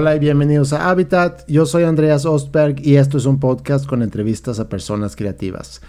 [0.00, 1.42] Hola y bienvenidos a Habitat.
[1.48, 5.80] Yo soy Andreas Ostberg y esto es un podcast con entrevistas a personas creativas.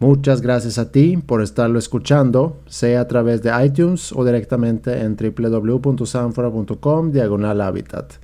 [0.00, 5.16] Muchas gracias a ti por estarlo escuchando, sea a través de iTunes o directamente en
[5.16, 8.16] www.sanfora.com diagonal habitat.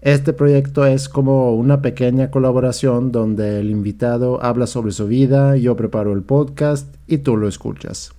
[0.00, 5.76] Este proyecto es como una pequeña colaboración donde el invitado habla sobre su vida, yo
[5.76, 8.14] preparo el podcast y tú lo escuchas.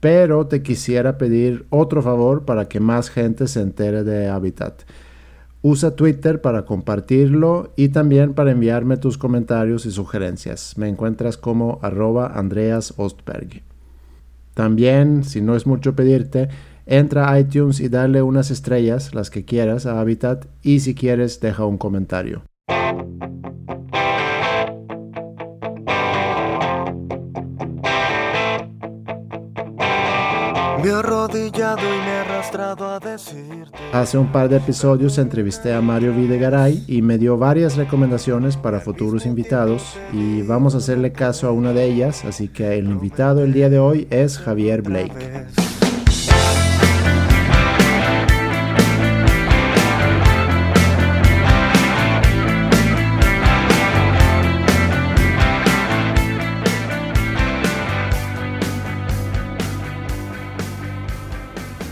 [0.00, 4.82] Pero te quisiera pedir otro favor para que más gente se entere de Habitat.
[5.62, 10.76] Usa Twitter para compartirlo y también para enviarme tus comentarios y sugerencias.
[10.76, 13.62] Me encuentras como arroba Andreas Ostberg.
[14.54, 16.48] También, si no es mucho pedirte,
[16.84, 21.40] entra a iTunes y dale unas estrellas, las que quieras, a Habitat y si quieres
[21.40, 22.42] deja un comentario.
[30.82, 33.78] Me arrodillado y me he arrastrado a decirte.
[33.92, 38.80] Hace un par de episodios entrevisté a Mario Videgaray y me dio varias recomendaciones para
[38.80, 43.44] futuros invitados y vamos a hacerle caso a una de ellas, así que el invitado
[43.44, 45.46] el día de hoy es Javier Blake.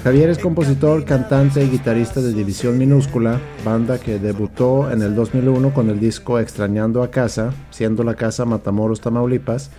[0.03, 5.75] Javier es compositor, cantante y guitarrista de División Minúscula, banda que debutó en el 2001
[5.75, 9.71] con el disco Extrañando a Casa, siendo la casa Matamoros, Tamaulipas.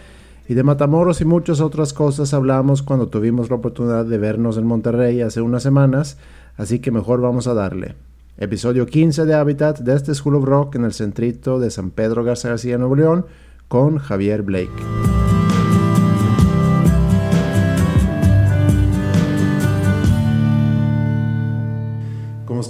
[0.47, 4.67] Y de Matamoros y muchas otras cosas hablamos cuando tuvimos la oportunidad de vernos en
[4.67, 6.19] Monterrey hace unas semanas,
[6.55, 7.95] así que mejor vamos a darle.
[8.37, 12.23] Episodio 15 de Habitat de este School of Rock en el centrito de San Pedro
[12.23, 13.25] Garza García, Nuevo León,
[13.67, 15.10] con Javier Blake.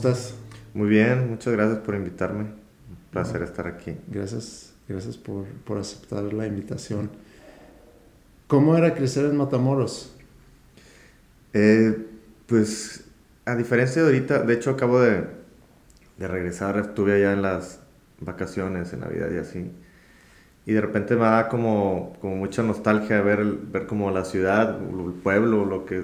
[0.08, 0.34] Estás?
[0.74, 2.42] Muy bien, muchas gracias por invitarme.
[2.42, 3.96] Un placer estar aquí.
[4.08, 7.12] Gracias, gracias por, por, aceptar la invitación.
[8.48, 10.16] ¿Cómo era crecer en Matamoros?
[11.54, 11.96] Eh,
[12.48, 13.04] pues
[13.46, 15.28] a diferencia de ahorita, de hecho acabo de,
[16.18, 17.82] de, regresar, estuve allá en las
[18.22, 19.72] vacaciones, en Navidad y así.
[20.66, 25.14] Y de repente me da como, como mucha nostalgia ver, ver como la ciudad, el
[25.14, 26.04] pueblo, lo que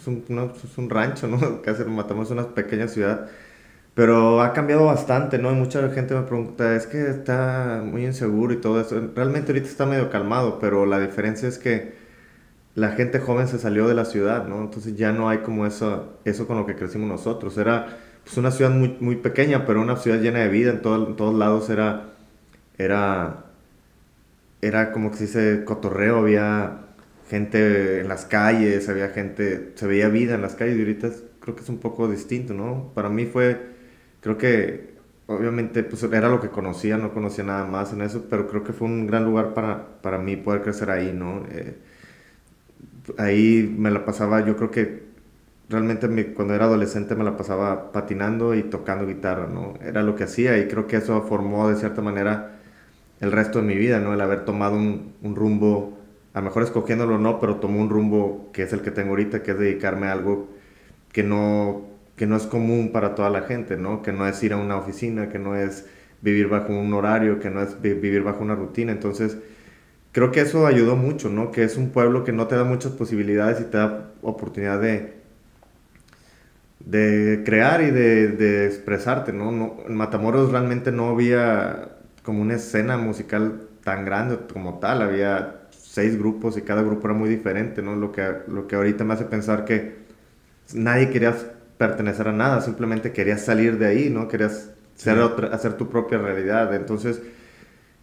[0.00, 0.24] es un,
[0.64, 1.62] es un rancho, ¿no?
[1.62, 3.28] Casi matamos una pequeña ciudad.
[3.94, 5.50] Pero ha cambiado bastante, ¿no?
[5.52, 9.00] Y mucha gente me pregunta, es que está muy inseguro y todo eso.
[9.14, 11.94] Realmente ahorita está medio calmado, pero la diferencia es que
[12.74, 14.60] la gente joven se salió de la ciudad, ¿no?
[14.62, 17.58] Entonces ya no hay como eso, eso con lo que crecimos nosotros.
[17.58, 20.70] Era pues, una ciudad muy, muy pequeña, pero una ciudad llena de vida.
[20.70, 22.10] En, todo, en todos lados era,
[22.78, 23.44] era,
[24.62, 26.89] era como que se dice cotorreo, había
[27.30, 31.10] gente en las calles, había gente, se veía vida en las calles y ahorita
[31.40, 32.92] creo que es un poco distinto, ¿no?
[32.94, 33.70] Para mí fue,
[34.20, 34.90] creo que
[35.26, 38.72] obviamente pues era lo que conocía, no conocía nada más en eso, pero creo que
[38.72, 41.44] fue un gran lugar para, para mí poder crecer ahí, ¿no?
[41.52, 41.76] Eh,
[43.18, 45.04] ahí me la pasaba, yo creo que
[45.68, 49.74] realmente cuando era adolescente me la pasaba patinando y tocando guitarra, ¿no?
[49.82, 52.58] Era lo que hacía y creo que eso formó de cierta manera
[53.20, 54.14] el resto de mi vida, ¿no?
[54.14, 55.99] El haber tomado un, un rumbo
[56.34, 59.42] a lo mejor escogiéndolo no, pero tomó un rumbo que es el que tengo ahorita,
[59.42, 60.48] que es dedicarme a algo
[61.12, 61.82] que no,
[62.16, 64.02] que no es común para toda la gente, ¿no?
[64.02, 65.86] Que no es ir a una oficina, que no es
[66.22, 68.92] vivir bajo un horario, que no es vivir bajo una rutina.
[68.92, 69.38] Entonces,
[70.12, 71.50] creo que eso ayudó mucho, ¿no?
[71.52, 75.14] Que es un pueblo que no te da muchas posibilidades y te da oportunidad de,
[76.80, 79.52] de crear y de, de expresarte, ¿no?
[79.52, 79.76] ¿no?
[79.86, 85.59] En Matamoros realmente no había como una escena musical tan grande como tal, había
[85.90, 87.96] seis grupos y cada grupo era muy diferente, ¿no?
[87.96, 89.96] Lo que, lo que ahorita me hace pensar que
[90.72, 91.34] nadie quería
[91.78, 94.28] pertenecer a nada, simplemente querías salir de ahí, ¿no?
[94.28, 95.18] Querías ser
[95.50, 96.72] hacer tu propia realidad.
[96.76, 97.20] Entonces,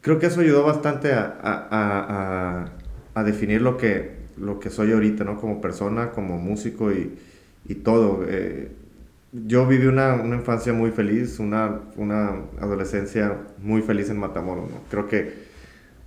[0.01, 2.71] creo que eso ayudó bastante a, a, a,
[3.13, 5.39] a, definir lo que, lo que soy ahorita, ¿no?
[5.39, 7.17] Como persona, como músico y,
[7.69, 8.25] y todo.
[8.27, 8.69] Eh,
[9.31, 14.81] yo viví una, una, infancia muy feliz, una, una adolescencia muy feliz en Matamoros, ¿no?
[14.89, 15.33] Creo que,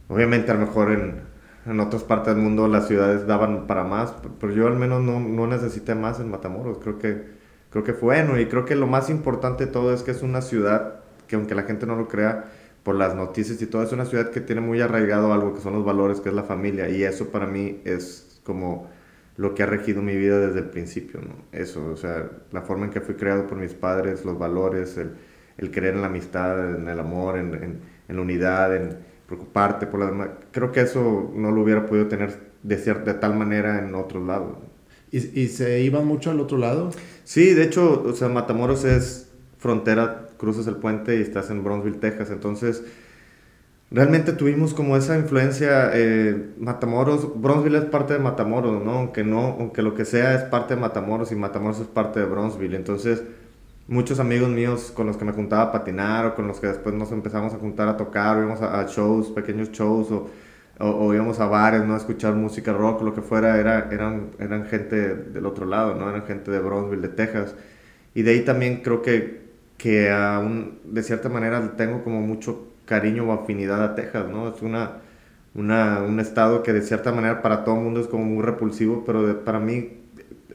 [0.09, 1.30] obviamente, a lo mejor en,
[1.71, 5.21] en otras partes del mundo las ciudades daban para más, pero yo al menos no,
[5.21, 6.79] no necesité más en Matamoros.
[6.79, 7.25] Creo que,
[7.71, 10.23] creo que fue bueno y creo que lo más importante de todo es que es
[10.23, 10.97] una ciudad
[11.29, 12.51] que aunque la gente no lo crea
[12.83, 15.75] por las noticias y todo, es una ciudad que tiene muy arraigado algo que son
[15.75, 18.91] los valores, que es la familia y eso para mí es como
[19.37, 21.21] lo que ha regido mi vida desde el principio.
[21.53, 25.13] Eso, o sea, la forma en que fui creado por mis padres, los valores, el,
[25.57, 30.01] el creer en la amistad, en el amor, en, en la unidad, en preocuparte por
[30.01, 30.31] la demás.
[30.51, 34.27] Creo que eso no lo hubiera podido tener de, cierta, de tal manera en otros
[34.27, 34.59] lados.
[35.13, 36.91] ¿Y, ¿Y, se iban mucho al otro lado?
[37.23, 42.01] Sí, de hecho, o sea, Matamoros es frontera cruzas el puente y estás en Bronzeville,
[42.01, 42.31] Texas.
[42.31, 42.83] Entonces,
[43.93, 48.93] realmente tuvimos como esa influencia, eh, Matamoros, Bronzeville es parte de Matamoros, ¿no?
[48.95, 52.27] Aunque no, aunque lo que sea es parte de Matamoros y Matamoros es parte de
[52.27, 52.75] Bronzeville.
[52.75, 53.23] Entonces,
[53.91, 56.95] muchos amigos míos con los que me juntaba a patinar o con los que después
[56.95, 60.31] nos empezamos a juntar a tocar, o íbamos a, shows, pequeños shows o,
[60.79, 61.95] o, íbamos a bares, ¿no?
[61.95, 66.09] A escuchar música rock, lo que fuera, era, eran, eran gente del otro lado, ¿no?
[66.09, 67.55] Eran gente de Bronzeville, de Texas.
[68.15, 69.41] Y de ahí también creo que,
[69.77, 74.55] que aún, de cierta manera, tengo como mucho cariño o afinidad a Texas, ¿no?
[74.55, 74.99] Es una,
[75.55, 79.05] una, un estado que de cierta manera para todo el mundo es como muy repulsivo,
[79.05, 80.00] pero para mí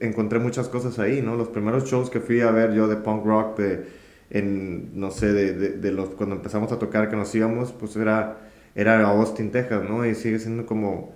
[0.02, 1.36] encontré muchas cosas ahí, ¿no?
[1.36, 3.86] Los primeros shows que fui a ver yo de punk rock, de,
[4.30, 8.38] en, no sé, de, de, los, cuando empezamos a tocar que nos íbamos, pues era,
[8.76, 10.06] era Austin, Texas, ¿no?
[10.06, 11.14] Y sigue siendo como,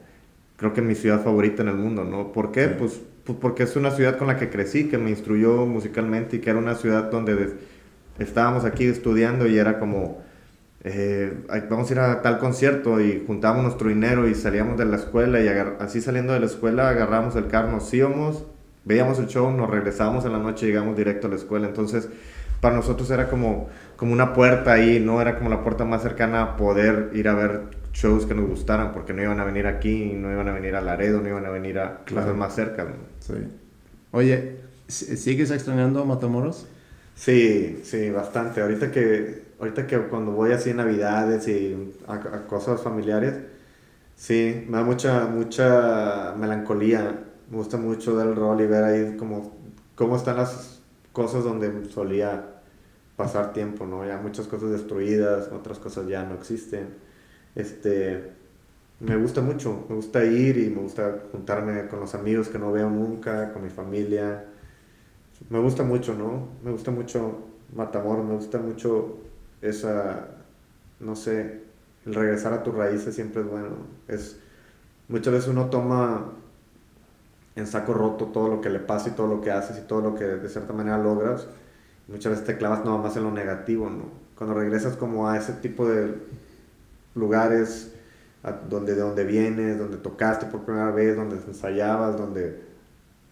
[0.58, 2.32] creo que mi ciudad favorita en el mundo, ¿no?
[2.32, 2.68] ¿Por qué?
[2.68, 6.40] Pues, pues, porque es una ciudad con la que crecí, que me instruyó musicalmente y
[6.40, 7.54] que era una ciudad donde
[8.20, 10.22] estábamos aquí estudiando y era como
[10.84, 11.34] eh,
[11.70, 15.42] vamos a ir a tal concierto y juntábamos nuestro dinero y salíamos de la escuela
[15.42, 15.48] y
[15.80, 18.46] así saliendo de la escuela agarramos el carro, nos íbamos,
[18.86, 21.68] veíamos el show, nos regresábamos en la noche llegamos directo a la escuela.
[21.68, 22.10] Entonces,
[22.62, 25.22] para nosotros era como, como una puerta ahí, ¿no?
[25.22, 27.62] Era como la puerta más cercana a poder ir a ver
[27.94, 30.82] shows que nos gustaran, porque no iban a venir aquí, no iban a venir a
[30.82, 32.88] Laredo, no iban a venir a clases más cerca.
[33.20, 33.34] Sí.
[34.12, 36.68] Oye, ¿sigues extrañando Matamoros?
[37.16, 38.62] Sí, sí, bastante.
[38.62, 43.36] Ahorita que ahorita que cuando voy así en Navidades y a, cosas familiares,
[44.16, 47.26] sí, me da mucha, mucha melancolía.
[47.50, 49.58] Me gusta mucho dar el rol y ver ahí como
[49.96, 50.82] cómo están las
[51.14, 52.62] cosas donde solía
[53.16, 54.06] pasar tiempo, ¿no?
[54.06, 56.90] Ya muchas cosas destruidas, otras cosas ya no existen.
[57.56, 58.32] Este,
[59.00, 62.72] me gusta mucho, me gusta ir y me gusta juntarme con los amigos que no
[62.72, 64.46] veo nunca, con mi familia.
[65.50, 66.50] Me gusta mucho, ¿no?
[66.64, 69.18] Me gusta mucho Matamoros, me gusta mucho
[69.62, 70.30] esa,
[71.00, 71.62] no sé,
[72.06, 73.70] el regresar a tus raíces siempre es bueno.
[74.08, 74.40] Es,
[75.08, 76.34] muchas veces uno toma
[77.60, 80.02] en saco roto todo lo que le pasa y todo lo que haces y todo
[80.02, 81.48] lo que de cierta manera logras.
[82.08, 84.06] Muchas veces te clavas nada más en lo negativo, ¿no?
[84.36, 86.16] Cuando regresas como a ese tipo de
[87.16, 87.94] lugares
[88.70, 92.62] donde de donde vienes, donde tocaste por primera vez, donde ensayabas, donde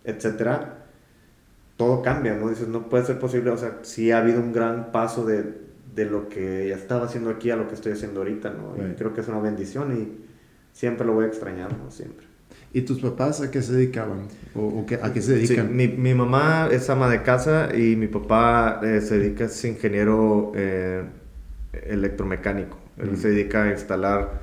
[0.03, 0.85] etcétera,
[1.77, 2.49] todo cambia, ¿no?
[2.49, 6.05] Dices, no puede ser posible, o sea, sí ha habido un gran paso de de
[6.05, 8.75] lo que ya estaba haciendo aquí a lo que estoy haciendo ahorita, ¿no?
[8.77, 10.25] Y creo que es una bendición y
[10.71, 11.89] siempre lo voy a extrañar, ¿no?
[11.89, 12.26] Siempre.
[12.73, 14.27] ¿Y tus papás a qué se dedicaban?
[14.53, 15.75] ¿O, a qué se dedican?
[15.75, 20.51] mi, mi, mamá es ama de casa y mi papá eh, se dedica, es ingeniero
[20.55, 21.03] eh,
[21.87, 22.77] electromecánico.
[22.97, 24.41] Él se dedica a instalar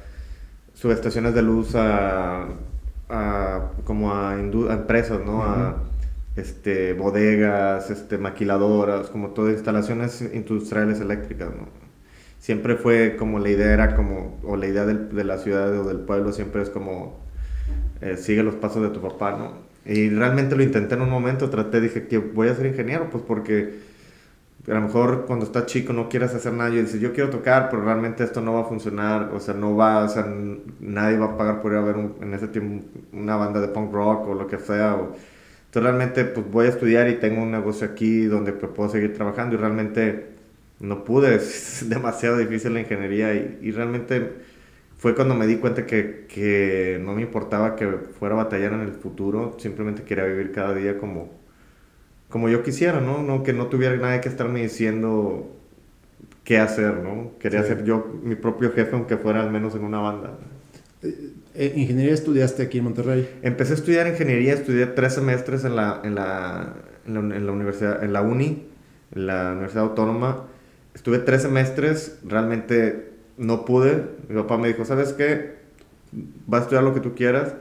[0.75, 2.47] subestaciones de luz a,
[3.09, 5.43] a como a, empresas, ¿no?
[5.43, 5.77] A
[6.37, 11.69] este, bodegas, este, maquiladoras, como todas instalaciones industriales eléctricas, ¿no?
[12.41, 16.01] Siempre fue como la idea era como, o la idea de la ciudad o del
[16.01, 17.19] pueblo siempre es como,
[18.01, 19.53] eh, sigue los pasos de tu papá, ¿no?
[19.87, 23.23] Y realmente lo intenté en un momento, traté, dije que voy a ser ingeniero, pues
[23.27, 23.75] porque
[24.67, 27.69] a lo mejor cuando estás chico no quieres hacer nada y dices, yo quiero tocar,
[27.71, 30.27] pero realmente esto no va a funcionar, o sea, no va, o sea,
[30.81, 33.93] nadie va a pagar por ir a ver en ese tiempo una banda de punk
[33.93, 35.15] rock o lo que sea, o,
[35.75, 39.13] entonces realmente pues voy a estudiar y tengo un negocio aquí donde pues, puedo seguir
[39.13, 40.27] trabajando y realmente
[40.81, 44.33] no pude, es demasiado difícil la ingeniería y, realmente
[45.05, 47.87] fue cuando me di cuenta que, que, no me importaba que
[48.19, 51.31] fuera a batallar en el futuro, simplemente quería vivir cada día como,
[52.31, 53.23] como yo quisiera, ¿no?
[53.23, 53.43] ¿no?
[53.43, 55.59] Que no tuviera nadie que estarme diciendo
[56.43, 57.33] qué hacer, ¿no?
[57.39, 60.39] Quería ser yo mi propio jefe aunque fuera al menos en una banda.
[61.03, 63.29] Eh, eh, ¿Ingeniería estudiaste aquí en Monterrey?
[63.43, 68.15] Empecé a estudiar ingeniería, estudié tres semestres en la, en la, en la, universidad, en
[68.15, 68.69] la uni,
[69.15, 70.47] en la Universidad Autónoma.
[70.95, 74.05] Estuve tres semestres, realmente no pude.
[74.29, 75.55] Mi papá me dijo, ¿sabes qué?
[76.47, 77.55] Vas a estudiar lo que tú quieras,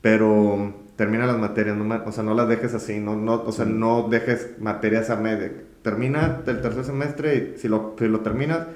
[0.00, 3.64] pero termina las materias, no, o sea, no las dejes así, no, no, o sea,
[3.64, 5.52] no dejes materias a media.
[5.82, 8.66] Termina el tercer semestre y si lo, si lo terminas,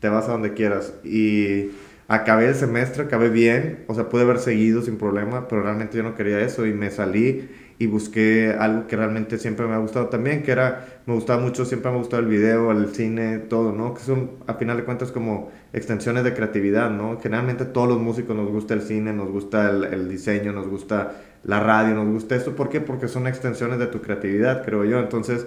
[0.00, 0.94] te vas a donde quieras.
[1.04, 1.70] Y
[2.08, 6.02] acabé el semestre, acabé bien, o sea, pude haber seguido sin problema, pero realmente yo
[6.02, 10.06] no quería eso y me salí y busqué algo que realmente siempre me ha gustado
[10.06, 13.72] también, que era, me gustaba mucho, siempre me ha gustado el video, el cine, todo,
[13.72, 13.92] ¿no?
[13.92, 17.20] Que son, a final de cuentas, como extensiones de creatividad, ¿no?
[17.20, 21.12] Generalmente todos los músicos nos gusta el cine, nos gusta el, diseño, nos gusta
[21.44, 22.80] la radio, nos gusta esto, ¿por qué?
[22.80, 24.98] Porque son extensiones de tu creatividad, creo yo.
[24.98, 25.46] Entonces,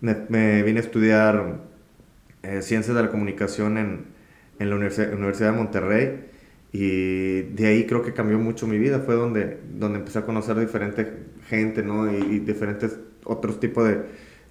[0.00, 1.60] me, vine a estudiar
[2.42, 4.06] eh, ciencias de la comunicación en,
[4.58, 6.24] en la Universidad, de Monterrey
[6.72, 9.00] y de ahí creo que cambió mucho mi vida.
[9.00, 12.10] Fue donde, donde empecé a conocer diferente gente, ¿no?
[12.10, 14.02] Y, diferentes otros tipos de,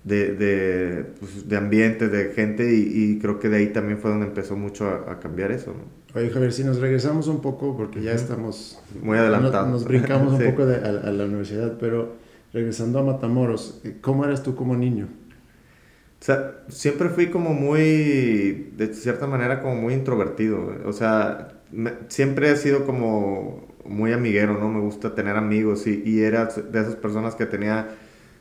[0.04, 4.28] de, de, pues, de ambiente, de gente, y, creo que de ahí también fue donde
[4.28, 5.74] empezó mucho a, cambiar eso.
[5.74, 6.20] ¿no?
[6.20, 8.80] Oye, Javier, si nos regresamos un poco, porque ya estamos...
[9.02, 9.70] Muy adelantados.
[9.70, 12.16] Nos, brincamos un poco a, la universidad, pero
[12.54, 15.08] regresando a Matamoros, ¿cómo eras tú como niño?
[16.22, 20.76] O sea, siempre fui como muy, de cierta manera, como muy introvertido.
[20.86, 21.60] O sea,
[22.10, 24.70] siempre he sido como muy amiguero, ¿no?
[24.70, 27.90] Me gusta tener amigos y, era de esas personas que tenía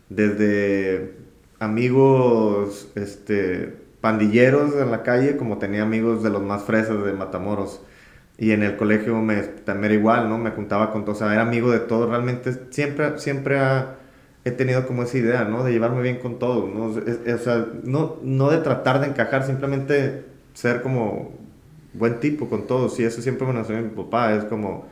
[0.08, 1.14] desde
[1.58, 7.80] amigos, este, pandilleros en la calle, como tenía amigos de los más fresas de Matamoros.
[8.38, 10.38] Y en el colegio me, también era igual, ¿no?
[10.38, 12.08] Me juntaba con todos, o sea, era amigo de todos.
[12.08, 13.58] Realmente siempre, siempre
[14.44, 15.64] he tenido como esa idea, ¿no?
[15.64, 16.84] De llevarme bien con todos, ¿no?
[16.86, 21.32] o sea, no, no de tratar de encajar, simplemente ser como
[21.94, 22.98] buen tipo con todos.
[23.00, 24.86] Y eso siempre me lo enseñó mi papá, es como...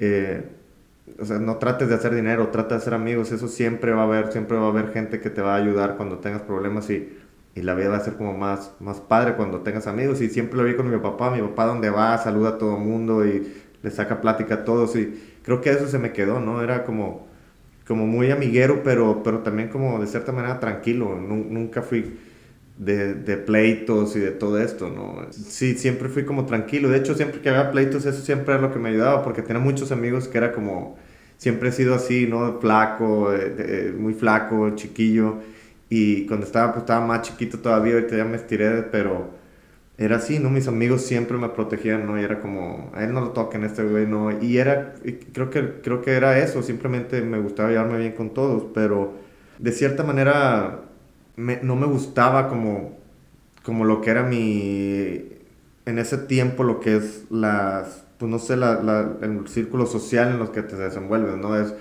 [0.00, 0.42] Eh,
[1.20, 4.04] o sea, no trates de hacer dinero, trata de hacer amigos, eso siempre va a
[4.04, 7.18] haber, siempre va a haber gente que te va a ayudar cuando tengas problemas y,
[7.54, 10.20] y la vida va a ser como más, más padre cuando tengas amigos.
[10.22, 13.26] Y siempre lo vi con mi papá, mi papá donde va, saluda a todo mundo
[13.26, 13.52] y
[13.82, 14.96] le saca plática a todos.
[14.96, 16.62] Y creo que eso se me quedó, ¿no?
[16.62, 17.26] Era como,
[17.86, 22.18] como muy amiguero, pero, pero también como de cierta manera tranquilo, nunca fui
[22.80, 25.26] de, de, pleitos y de todo esto, ¿no?
[25.32, 26.88] Sí, siempre fui como tranquilo.
[26.88, 29.62] De hecho, siempre que había pleitos, eso siempre era lo que me ayudaba, porque tenía
[29.62, 30.96] muchos amigos que era como,
[31.36, 32.58] siempre he sido así, ¿no?
[32.58, 35.36] Flaco, eh, muy flaco, chiquillo.
[35.90, 39.30] Y cuando estaba, pues estaba más chiquito todavía, ahorita ya me estiré, pero
[39.98, 40.48] era así, ¿no?
[40.50, 42.18] Mis amigos siempre me protegían, ¿no?
[42.18, 44.40] Y era como, a él no lo toquen, este güey, ¿no?
[44.42, 44.94] Y era,
[45.34, 49.14] creo que, creo que era eso, simplemente me gustaba llevarme bien con todos, pero
[49.58, 50.89] de cierta manera
[51.36, 52.98] no me gustaba como,
[53.62, 55.40] como lo que era mi,
[55.86, 60.38] en ese tiempo lo que es las, pues no sé, la, el círculo social en
[60.38, 61.56] los que te desenvuelves, ¿no?
[61.56, 61.74] Es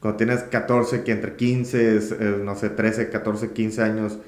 [0.00, 4.18] cuando tienes 14, que entre 15, no sé, 13, 14, 15 años,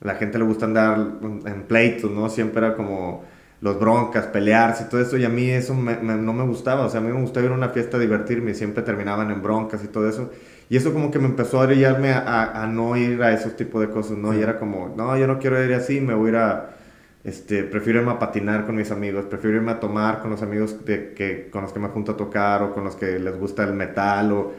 [0.00, 0.98] la gente le gusta andar
[1.46, 2.28] en pleitos, ¿no?
[2.28, 3.24] Siempre era como
[3.60, 7.02] los broncas, pelearse todo eso, y a mí eso no me gustaba, o sea, a
[7.02, 10.08] mí me gustaba ir a una fiesta divertirme y siempre terminaban en broncas y todo
[10.08, 10.30] eso.
[10.68, 13.80] Y eso como que me empezó a orillarme a, a, no ir a esos tipos
[13.80, 14.34] de cosas, ¿no?
[14.34, 16.70] Y era como, no, yo no quiero ir así, me voy a ir a,
[17.26, 20.84] este, prefiero irme a patinar con mis amigos, prefiero irme a tomar con los amigos
[20.84, 23.64] de, que, con los que me junto a tocar o con los que les gusta
[23.64, 24.32] el metal.
[24.32, 24.52] O...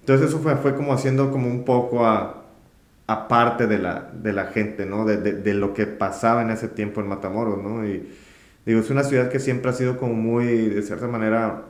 [0.00, 2.44] Entonces eso fue, fue como haciendo como un poco a
[3.06, 5.04] aparte de la, de la gente, ¿no?
[5.04, 7.86] De, de, de, lo que pasaba en ese tiempo en Matamoros, ¿no?
[7.86, 8.08] Y
[8.64, 11.64] digo, es una ciudad que siempre ha sido como muy, de cierta manera,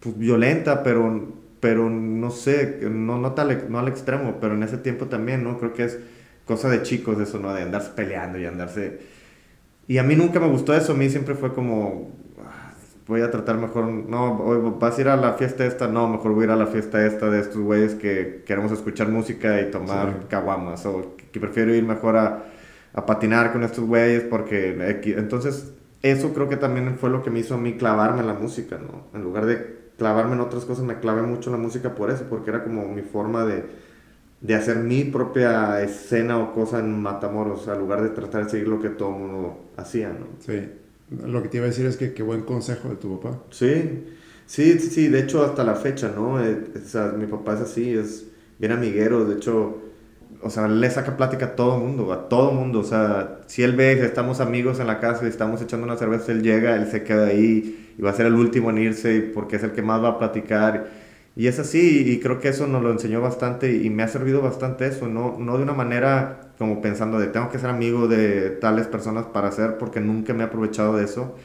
[0.00, 1.28] pues violenta, pero
[1.60, 5.58] pero no sé, no, no, tal, no al extremo, pero en ese tiempo también, ¿no?
[5.58, 5.98] Creo que es
[6.46, 7.54] cosa de chicos eso, ¿no?
[7.54, 9.00] De andarse peleando y andarse...
[9.86, 12.12] Y a mí nunca me gustó eso, a mí siempre fue como,
[12.44, 12.72] ah,
[13.06, 16.42] voy a tratar mejor, no, vas a ir a la fiesta esta, no, mejor voy
[16.42, 20.28] a ir a la fiesta esta de estos güeyes que queremos escuchar música y tomar
[20.28, 22.44] caguamas, o que prefiero ir mejor a,
[22.92, 24.76] a patinar con estos güeyes porque...
[25.16, 28.34] Entonces, eso creo que también fue lo que me hizo a mí clavarme en la
[28.34, 29.08] música, ¿no?
[29.12, 32.24] En lugar de clavarme en otras cosas, me clavé mucho en la música por eso,
[32.30, 33.66] porque era como mi forma de,
[34.40, 38.68] de hacer mi propia escena o cosa en Matamoros, al lugar de tratar de seguir
[38.68, 40.26] lo que todo el mundo hacía, ¿no?
[40.38, 40.70] Sí.
[41.10, 43.42] Lo que te iba a decir es que qué buen consejo de tu papá.
[43.50, 44.04] Sí,
[44.46, 46.42] sí, sí, de hecho hasta la fecha, ¿no?
[46.42, 48.26] Eh, o sea, mi papá es así, es
[48.58, 49.82] bien amiguero, de hecho,
[50.42, 53.76] o sea, le saca plática a todo mundo, a todo mundo, o sea, si él
[53.76, 56.86] ve que estamos amigos en la casa y estamos echando una cerveza, él llega, él
[56.90, 59.82] se queda ahí y va a ser el último en irse porque es el que
[59.82, 60.86] más va a platicar.
[61.36, 64.40] Y es así, y creo que eso nos lo enseñó bastante y me ha servido
[64.40, 68.50] bastante eso, no, no de una manera como pensando de tengo que ser amigo de
[68.50, 71.36] tales personas para hacer, porque nunca me he aprovechado de eso.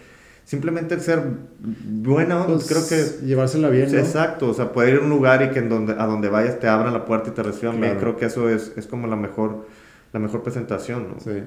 [0.45, 1.23] Simplemente ser
[1.59, 3.25] buena pues, creo que...
[3.25, 3.97] Llevársela bien, ¿no?
[3.97, 6.57] Exacto, o sea, poder ir a un lugar y que en donde, a donde vayas
[6.57, 9.17] te abran la puerta y te reciban bien, creo que eso es, es como la
[9.17, 9.67] mejor,
[10.13, 11.19] la mejor presentación, ¿no?
[11.19, 11.43] Sí.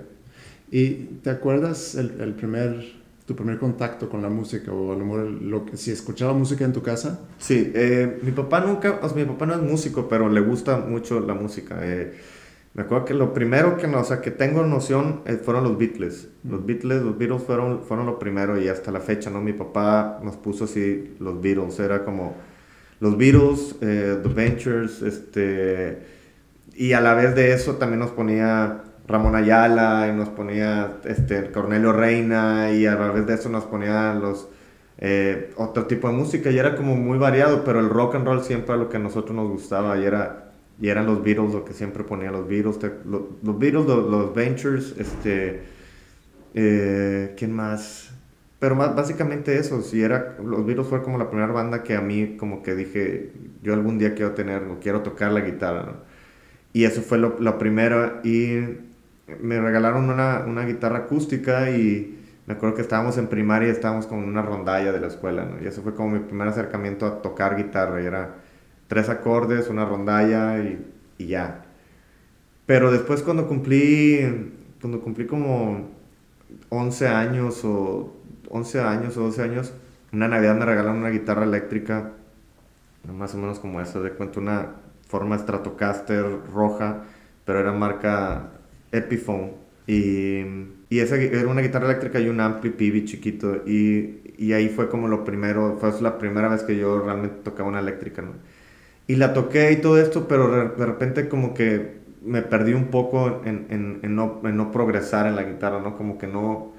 [0.71, 0.91] ¿Y
[1.23, 2.99] te acuerdas el, el primer
[3.29, 6.65] tu primer contacto con la música o a lo mejor lo que, si escuchaba música
[6.65, 7.29] en tu casa?
[7.37, 10.79] Sí, eh, mi papá nunca, o sea, mi papá no es músico, pero le gusta
[10.79, 11.79] mucho la música.
[11.83, 12.15] Eh,
[12.73, 16.29] me acuerdo que lo primero que, o sea, que tengo noción eh, fueron los Beatles.
[16.43, 19.43] Los Beatles, los Beatles fueron, fueron lo primero y hasta la fecha, ¿no?
[19.43, 22.35] Mi papá nos puso así los Beatles, era como
[22.99, 25.99] los Beatles, The Ventures, este,
[26.75, 31.51] y a la vez de eso también nos ponía Ramón Ayala y nos ponía este,
[31.51, 34.49] Cornelio Reina y a través de eso nos ponía los,
[34.99, 38.43] eh, otro tipo de música y era como muy variado, pero el rock and roll
[38.43, 41.65] siempre era lo que a nosotros nos gustaba y, era, y eran los Beatles lo
[41.65, 45.63] que siempre ponía, los Beatles, los, Beatles, los, Ventures, este,
[46.53, 48.11] eh, ¿quién más?
[48.59, 52.03] Pero más, básicamente eso, si era, los Beatles fue como la primera banda que a
[52.03, 55.95] mí como que dije, yo algún día quiero tener, quiero tocar la guitarra,
[56.73, 58.21] y eso fue lo, lo primero.
[58.25, 58.88] Y
[59.41, 64.07] me regalaron una, una, guitarra acústica y me acuerdo que estábamos en primaria y estábamos
[64.07, 65.63] con una rondalla de la escuela, ¿no?
[65.63, 68.01] Y eso fue como mi primer acercamiento a tocar guitarra.
[68.01, 68.37] Era
[68.87, 70.85] tres acordes, una rondalla y,
[71.19, 71.65] y ya.
[72.67, 75.89] Pero después cuando cumplí, cuando cumplí como
[76.71, 78.15] 11 años o
[78.51, 79.73] 11 años o 12 años,
[80.13, 82.13] una Navidad me regalaron una guitarra eléctrica,
[83.13, 84.71] más o menos como esa, de cuento una
[85.07, 87.05] forma Stratocaster roja,
[87.45, 88.58] pero era marca
[88.93, 89.53] Epiphone.
[89.87, 90.41] Y,
[90.91, 93.63] y esa era una guitarra eléctrica y un ampli PB chiquito.
[93.67, 97.69] Y, y, ahí fue como lo primero, fue la primera vez que yo realmente tocaba
[97.69, 98.33] una eléctrica, ¿no?
[99.07, 103.43] Y la toqué y todo esto, pero de repente como que me perdí un poco
[103.45, 105.97] en, en, en, no, en, no, progresar en la guitarra, ¿no?
[105.97, 106.73] Como que no,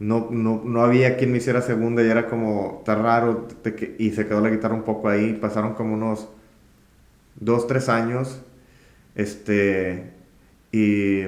[0.00, 3.48] no, no, no había quien me hiciera segunda y era como tan raro
[3.98, 5.34] y se quedó la guitarra un poco ahí.
[5.34, 6.28] Pasaron como unos
[7.36, 8.40] dos, tres años,
[9.14, 10.12] este,
[10.72, 11.22] y,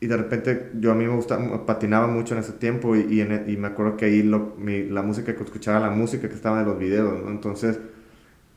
[0.00, 3.20] y de repente yo a mí me gustaba, patinaba mucho en ese tiempo y, y,
[3.22, 6.60] y me acuerdo que ahí lo, mi, la música que escuchaba, la música que estaba
[6.60, 7.30] en los videos, ¿no?
[7.30, 7.78] Entonces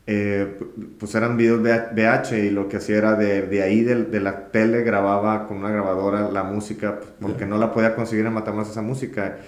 [0.06, 0.58] eh,
[0.98, 4.48] pues eran videos VH y lo que hacía era de, de ahí de, de, la
[4.50, 8.70] tele grababa con una grabadora la música pues, porque no la podía conseguir en Matamoros
[8.70, 9.38] esa música.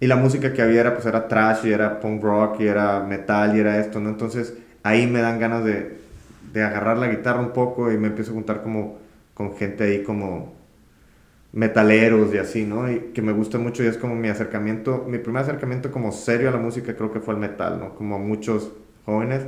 [0.00, 3.00] Y la música que había era pues era trash y era punk rock y era
[3.04, 5.96] metal y era esto no entonces ahí me dan ganas de,
[6.52, 8.98] de agarrar la guitarra un poco y me empiezo a juntar como
[9.42, 10.54] con gente ahí como
[11.52, 12.90] metaleros y así, ¿no?
[12.90, 16.48] Y que me gusta mucho y es como mi acercamiento, mi primer acercamiento como serio
[16.48, 17.94] a la música creo que fue el metal, ¿no?
[17.94, 18.70] Como muchos
[19.04, 19.42] jóvenes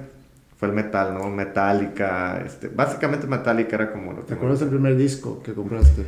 [0.56, 1.30] fue el metal, ¿no?
[1.30, 4.12] Metallica, este, básicamente Metallica era como...
[4.12, 6.02] Lo ¿Te acuerdas del primer disco que compraste?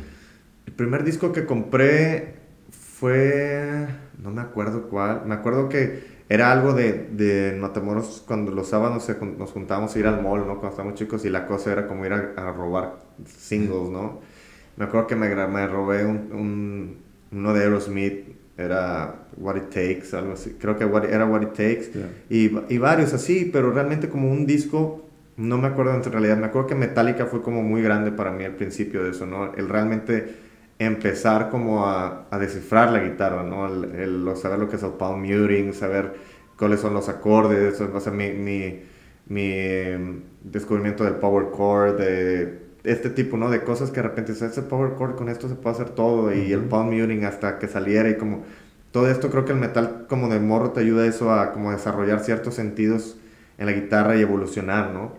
[0.65, 2.35] El primer disco que compré
[2.69, 3.87] fue...
[4.21, 9.07] no me acuerdo cuál, me acuerdo que era algo de, de Matamoros cuando los sábados
[9.37, 10.55] nos juntábamos a ir al mall, ¿no?
[10.55, 14.21] Cuando estábamos chicos y la cosa era como ir a, robar singles, ¿no?
[14.75, 16.97] Me acuerdo que me, me robé un, un,
[17.31, 20.55] uno de Aerosmith era What It Takes, algo así.
[20.59, 21.91] Creo que era What It Takes.
[22.29, 26.37] Y, y, varios así, pero realmente como un disco, no me acuerdo en realidad.
[26.37, 29.53] Me acuerdo que Metallica fue como muy grande para mí al principio de eso, ¿no?
[29.53, 30.47] El realmente
[30.79, 33.67] empezar como a, a descifrar la guitarra, ¿no?
[33.67, 36.13] El, saber lo que es el palm muting, saber
[36.57, 38.81] cuáles son los acordes, o sea, mi, mi,
[39.27, 43.49] mi em, descubrimiento del power chord, de este tipo, ¿no?
[43.49, 46.51] De cosas que de repente ese power chord con esto se puede hacer todo y
[46.51, 48.43] el palm muting hasta que saliera y como
[48.91, 51.71] todo esto creo que el metal como de morro te ayuda a eso a como
[51.71, 53.17] desarrollar ciertos sentidos
[53.57, 55.11] en la guitarra y evolucionar, ¿no?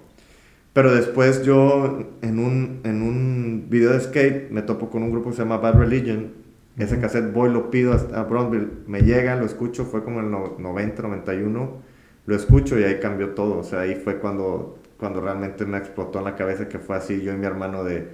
[0.72, 5.30] Pero después yo en un, en un video de skate me topo con un grupo
[5.30, 6.32] que se llama Bad Religion.
[6.76, 11.02] Ese cassette voy, lo pido a Brownsville, me llega, lo escucho, fue como el 90,
[11.02, 11.82] 91,
[12.26, 13.58] lo escucho y ahí cambió todo.
[13.58, 17.22] O sea, ahí fue cuando cuando realmente me explotó en la cabeza que fue así
[17.22, 18.08] yo y mi hermano de,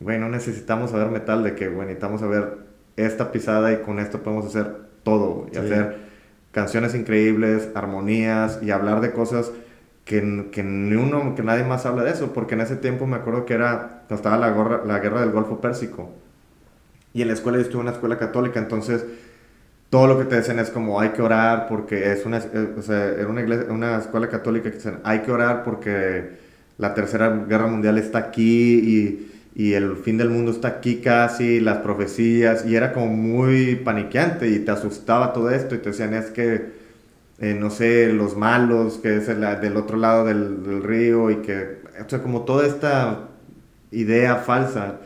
[0.00, 2.58] güey, no necesitamos saber metal, de que, güey, necesitamos saber
[2.96, 5.98] esta pisada y con esto podemos hacer todo, y hacer
[6.52, 9.52] canciones increíbles, armonías y hablar de cosas
[10.04, 13.16] que, que, ni uno, que nadie más habla de eso, porque en ese tiempo me
[13.16, 16.10] acuerdo que era, estaba la, gorra, la guerra del Golfo Pérsico,
[17.12, 19.04] y en la escuela yo estuve en una escuela católica, entonces
[19.90, 22.82] todo lo que te dicen es como hay que orar porque es una, eh, o
[22.82, 26.38] sea, era una, iglesia, escuela católica que dicen hay que orar porque
[26.78, 31.60] la tercera guerra mundial está aquí y, y, el fin del mundo está aquí casi,
[31.60, 36.14] las profecías, y era como muy paniqueante y te asustaba todo esto y te decían
[36.14, 36.70] es que,
[37.40, 41.36] eh, no sé, los malos, que es el, del otro lado del, del río y
[41.36, 43.28] que, o sea, como toda esta
[43.90, 45.00] idea falsa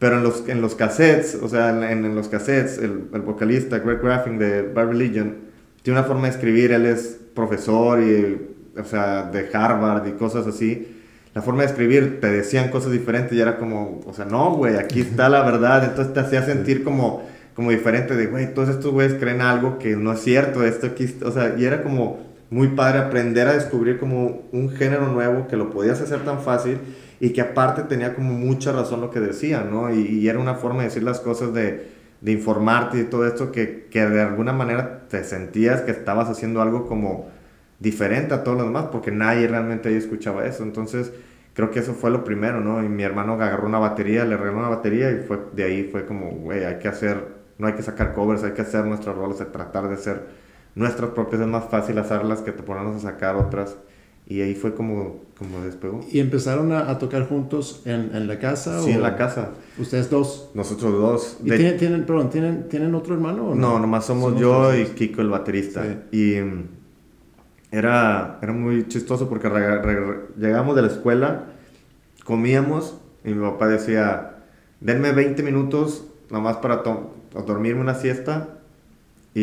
[0.00, 3.80] pero en los, en los cassettes, o sea, en, en los cassettes, el, el, vocalista
[3.80, 5.36] Greg Graffing de Bad Religion
[5.82, 10.46] tiene una forma de escribir, él es profesor y, o sea, de Harvard y cosas
[10.46, 10.96] así.
[11.34, 14.76] La forma de escribir, te decían cosas diferentes y era como, o sea, no, güey,
[14.76, 15.84] aquí está la verdad.
[15.84, 17.22] Entonces te hacía sentir como,
[17.54, 21.14] como diferente de, güey, todos estos güeyes creen algo que no es cierto, esto aquí,
[21.22, 25.56] o sea, y era como muy padre aprender a descubrir como un género nuevo que
[25.56, 26.78] lo podías hacer tan fácil
[27.20, 29.92] y que aparte tenía como mucha razón lo que decía, ¿no?
[29.94, 31.88] Y, era una forma de decir las cosas de,
[32.22, 36.62] de informarte y todo esto que, que, de alguna manera te sentías que estabas haciendo
[36.62, 37.28] algo como
[37.78, 40.62] diferente a todos los demás, porque nadie realmente ahí escuchaba eso.
[40.62, 41.12] Entonces,
[41.54, 42.82] creo que eso fue lo primero, ¿no?
[42.82, 46.06] Y mi hermano agarró una batería, le regaló una batería y fue de ahí fue
[46.06, 47.22] como, güey, hay que hacer,
[47.58, 50.22] no hay que sacar covers, hay que hacer nuestros roles, tratar de hacer
[50.74, 53.76] nuestras propias, es más fácil hacerlas que te ponernos a sacar otras.
[54.30, 56.00] Y ahí fue como, como despegó.
[56.10, 58.80] ¿Y empezaron a, tocar juntos en, en, la casa?
[58.80, 59.50] Sí, en la casa.
[59.76, 60.50] ¿Ustedes dos?
[60.54, 61.38] Nosotros dos.
[61.42, 63.60] ¿Y tienen, tienen, perdón, ¿tienen, ¿tienen otro hermano o no?
[63.60, 65.84] No, nomás somos, yo y Kiko el baterista.
[66.12, 66.68] Y mm,
[67.72, 69.48] era, era muy chistoso porque
[70.38, 71.46] llegamos de la escuela
[72.24, 74.36] comíamos y mi papá decía,
[74.80, 76.84] denme 20 minutos nomás para
[77.34, 78.60] dormirme una siesta
[79.34, 79.40] y,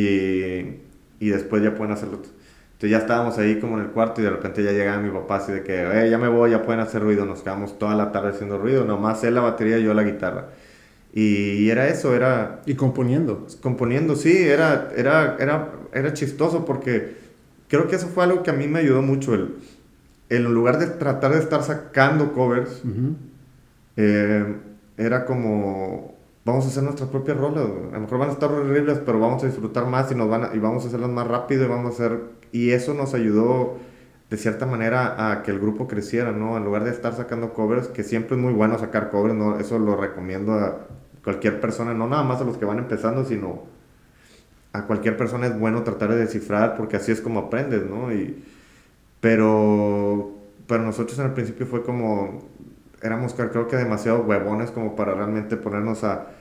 [1.20, 2.22] y después ya pueden hacerlo.
[2.78, 5.38] Entonces ya estábamos ahí como en el cuarto y de repente ya llegaba mi papá
[5.38, 7.26] así de que, eh, ya me voy, ya pueden hacer ruido.
[7.26, 10.50] Nos quedamos toda la tarde haciendo ruido, nomás él la batería y yo la guitarra.
[11.12, 12.62] Y, era eso, era...
[12.68, 13.48] Y componiendo.
[13.62, 17.16] Componiendo, sí, era, era, era, era chistoso porque
[17.68, 19.34] creo que eso fue algo que a mí me ayudó mucho.
[19.34, 19.56] El,
[20.30, 22.84] en lugar de tratar de estar sacando covers,
[23.96, 24.56] eh,
[24.98, 26.17] era como
[26.48, 27.66] vamos a hacer nuestras propias rolas.
[27.92, 30.50] A lo mejor van a estar horribles, pero vamos a disfrutar más y, nos van
[30.56, 32.22] y vamos a hacerlas más rápido y vamos a hacer...
[32.54, 33.76] Y eso nos ayudó
[34.30, 36.56] de cierta manera a que el grupo creciera, ¿no?
[36.56, 39.60] En lugar de estar sacando covers, que siempre es muy bueno sacar covers, ¿no?
[39.60, 40.88] Eso lo recomiendo a
[41.22, 43.64] cualquier persona, no nada más a los que van empezando, sino
[44.72, 48.14] a cualquier persona es bueno tratar de descifrar porque así es como aprendes, ¿no?
[48.14, 48.42] Y,
[49.20, 50.32] pero,
[50.66, 52.48] pero nosotros en el principio fue como,
[53.02, 56.37] éramos creo que demasiado huevones como para realmente ponernos a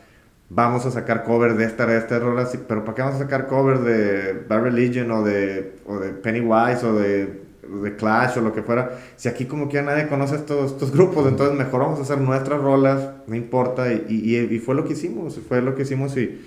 [0.48, 3.46] vamos a sacar covers de esta, de esta rola, pero ¿para qué vamos a sacar
[3.46, 7.42] covers de Bad Religion o de, o de Pennywise o de,
[7.82, 8.98] de, Clash o lo que fuera?
[9.16, 12.18] Si aquí como que ya nadie conoce estos, estos grupos, entonces mejor vamos a hacer
[12.18, 16.16] nuestras rolas, no importa, y, y, y fue lo que hicimos, fue lo que hicimos
[16.16, 16.40] y,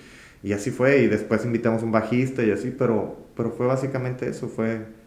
[0.44, 4.48] y así fue, y después invitamos un bajista y así, pero, pero fue básicamente eso,
[4.48, 4.99] fue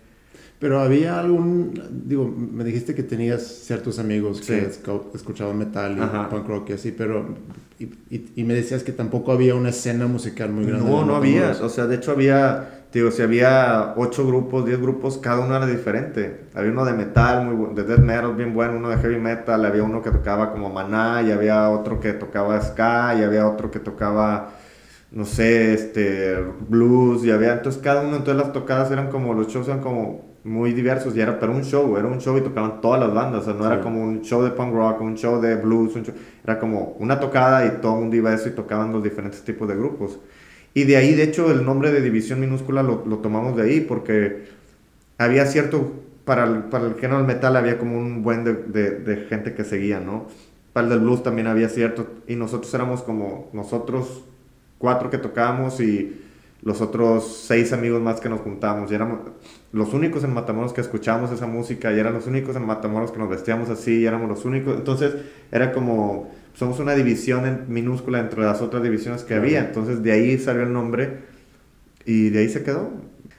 [0.63, 1.75] pero había algún,
[2.07, 4.71] digo, me dijiste que tenías ciertos amigos que
[5.13, 7.35] escuchaban metal y punk rock y así, pero,
[7.81, 7.91] y,
[8.37, 10.89] y, me decías que tampoco había una escena musical muy grande.
[10.89, 15.19] No, no había, o sea, de hecho había, digo, si había ocho grupos, diez grupos,
[15.19, 16.43] cada uno era diferente.
[16.55, 19.83] Había uno de metal, muy de death metal, bien bueno, uno de heavy metal, había
[19.83, 23.81] uno que tocaba como maná, y había otro que tocaba ska, y había otro que
[23.81, 24.53] tocaba
[25.11, 26.37] no sé, este,
[26.69, 30.32] blues, y había, entonces cada uno, entonces las tocadas eran como, los shows eran como
[30.45, 33.43] muy diversos y era pero un show, era un show y tocaban todas las bandas,
[33.43, 35.95] o sea, no era como un show de punk rock, un show de blues,
[36.45, 39.43] era como una tocada y todo el mundo iba a eso y tocaban los diferentes
[39.45, 40.19] tipos de grupos.
[40.75, 43.81] Y de ahí, de hecho, el nombre de División Minúscula lo, lo tomamos de ahí
[43.81, 44.45] porque
[45.19, 45.93] había cierto,
[46.25, 49.55] para el, para el género del metal había como un buen de, de, de gente
[49.55, 50.27] que seguía, ¿no?
[50.73, 54.25] Para el del blues también había cierto, y nosotros éramos como nosotros
[54.79, 56.22] cuatro que tocábamos y
[56.63, 58.91] los otros seis amigos más que nos juntábamos.
[58.91, 59.21] Y éramos
[59.73, 63.19] los únicos en Matamoros que escuchábamos esa música y eran los únicos en Matamoros que
[63.19, 64.77] nos vestíamos así y éramos los únicos.
[64.77, 65.15] Entonces
[65.51, 69.61] era como, somos una división en, minúscula entre las otras divisiones que había.
[69.61, 71.19] Entonces de ahí salió el nombre
[72.05, 72.91] y de ahí se quedó.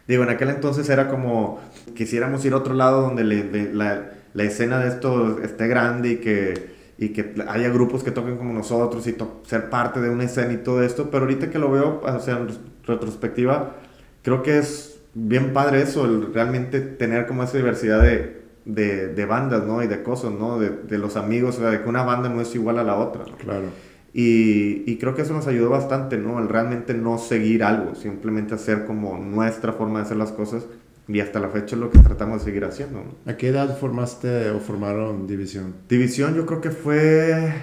[0.06, 1.62] Digo, en aquel entonces era como,
[1.96, 6.74] quisiéramos ir a otro lado donde la, la, escena de esto esté grande y que
[6.98, 10.58] y que haya grupos que toquen como nosotros y ser parte de una escena y
[10.58, 12.46] todo esto, pero ahorita que lo veo, o sea,
[12.86, 13.78] retrospectiva,
[14.22, 19.26] creo que es bien padre eso, el realmente tener como esa diversidad de, de, de
[19.26, 19.84] bandas, ¿no?
[19.84, 20.60] Y de cosas, ¿no?
[20.60, 22.96] De, de, los amigos, o sea, de que una banda no es igual a la
[22.96, 23.26] otra.
[23.38, 23.65] Claro.
[24.13, 26.39] Y, y, creo que eso nos ayudó bastante, ¿no?
[26.39, 30.65] El realmente no seguir algo, simplemente hacer como nuestra forma de hacer las cosas.
[31.08, 33.00] Y hasta la fecha es lo que tratamos de seguir haciendo.
[33.00, 33.32] ¿no?
[33.32, 35.76] ¿A qué edad formaste o formaron División?
[35.89, 37.54] División yo creo que fue...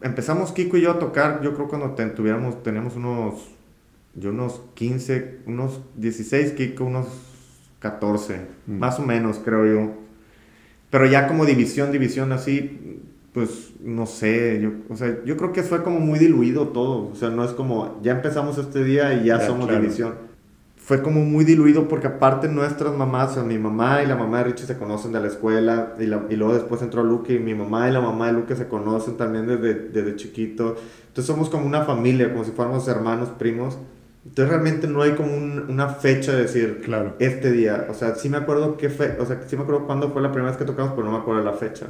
[0.00, 3.57] Empezamos Kiko y yo a tocar, yo creo cuando tuviéramos, teníamos unos
[4.18, 7.06] yo unos 15, unos 16, Kiko unos
[7.80, 8.78] 14, mm.
[8.78, 9.92] más o menos creo yo.
[10.90, 13.02] Pero ya como división, división así,
[13.32, 17.14] pues no sé, yo, o sea, yo creo que fue como muy diluido todo, o
[17.14, 20.14] sea, no es como, ya empezamos este día y ya, somos división.
[20.76, 24.38] Fue como muy diluido porque aparte nuestras mamás, o sea, mi mamá y la mamá
[24.38, 27.54] de Richie se conocen de la escuela y, y luego después entró Luke y mi
[27.54, 30.76] mamá y la mamá de Luke se conocen también desde, desde chiquito.
[31.08, 33.76] Entonces somos como una familia, como si fuéramos hermanos, primos.
[34.28, 37.16] Entonces realmente no hay como una fecha de decir, claro.
[37.18, 37.86] este día.
[37.90, 40.30] O sea, sí me acuerdo qué fue, o sea, sí me acuerdo cuándo fue la
[40.30, 41.86] primera vez que tocamos, pero no me acuerdo la fecha.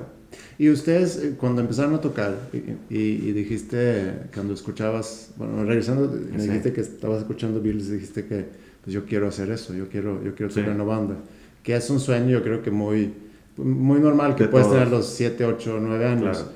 [0.56, 6.42] Y ustedes, eh, cuando empezaron a tocar, y, y, dijiste, cuando escuchabas, bueno, regresando, me
[6.42, 8.46] dijiste que estabas escuchando Beatles, dijiste que,
[8.84, 11.16] pues yo quiero hacer eso, yo quiero, yo quiero tener una banda.
[11.64, 13.12] Que es un sueño, yo creo que muy,
[13.56, 16.46] muy normal, que puedes tener los 7, 8, 9 años.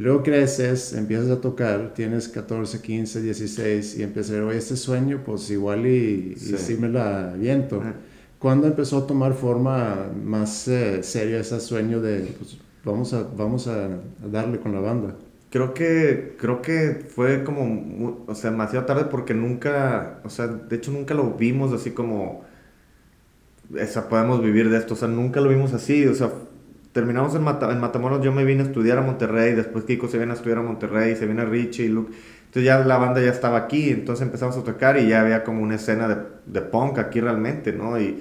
[0.00, 4.76] Luego creces, empiezas a tocar, tienes 14, 15, 16 y empiezas a decir, oye, este
[4.76, 6.78] sueño, pues igual y, sí.
[6.80, 7.82] me la viento.
[8.38, 13.68] ¿Cuándo empezó a tomar forma más eh, seria ese sueño de, pues, vamos, a, vamos
[13.68, 13.90] a,
[14.24, 15.16] darle con la banda?
[15.50, 20.76] Creo que, creo que fue como, o sea, demasiado tarde porque nunca, o sea, de
[20.76, 22.42] hecho nunca lo vimos así como,
[23.70, 26.32] o sea, podemos vivir de esto, o sea, nunca lo vimos así, o sea,
[26.92, 30.36] terminamos en, Matamoros, yo me vine a estudiar a Monterrey, después Kiko se viene a
[30.36, 32.12] estudiar a Monterrey, se viene Richie y Luke.
[32.46, 35.62] Entonces ya la banda ya estaba aquí, entonces empezamos a tocar y ya había como
[35.62, 38.00] una escena de, de punk aquí realmente, ¿no?
[38.00, 38.20] Y,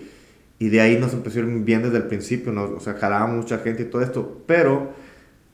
[0.59, 2.63] y de ahí nos empezó bien desde el principio, ¿no?
[2.65, 4.91] o sea, jalaba mucha gente y todo esto, pero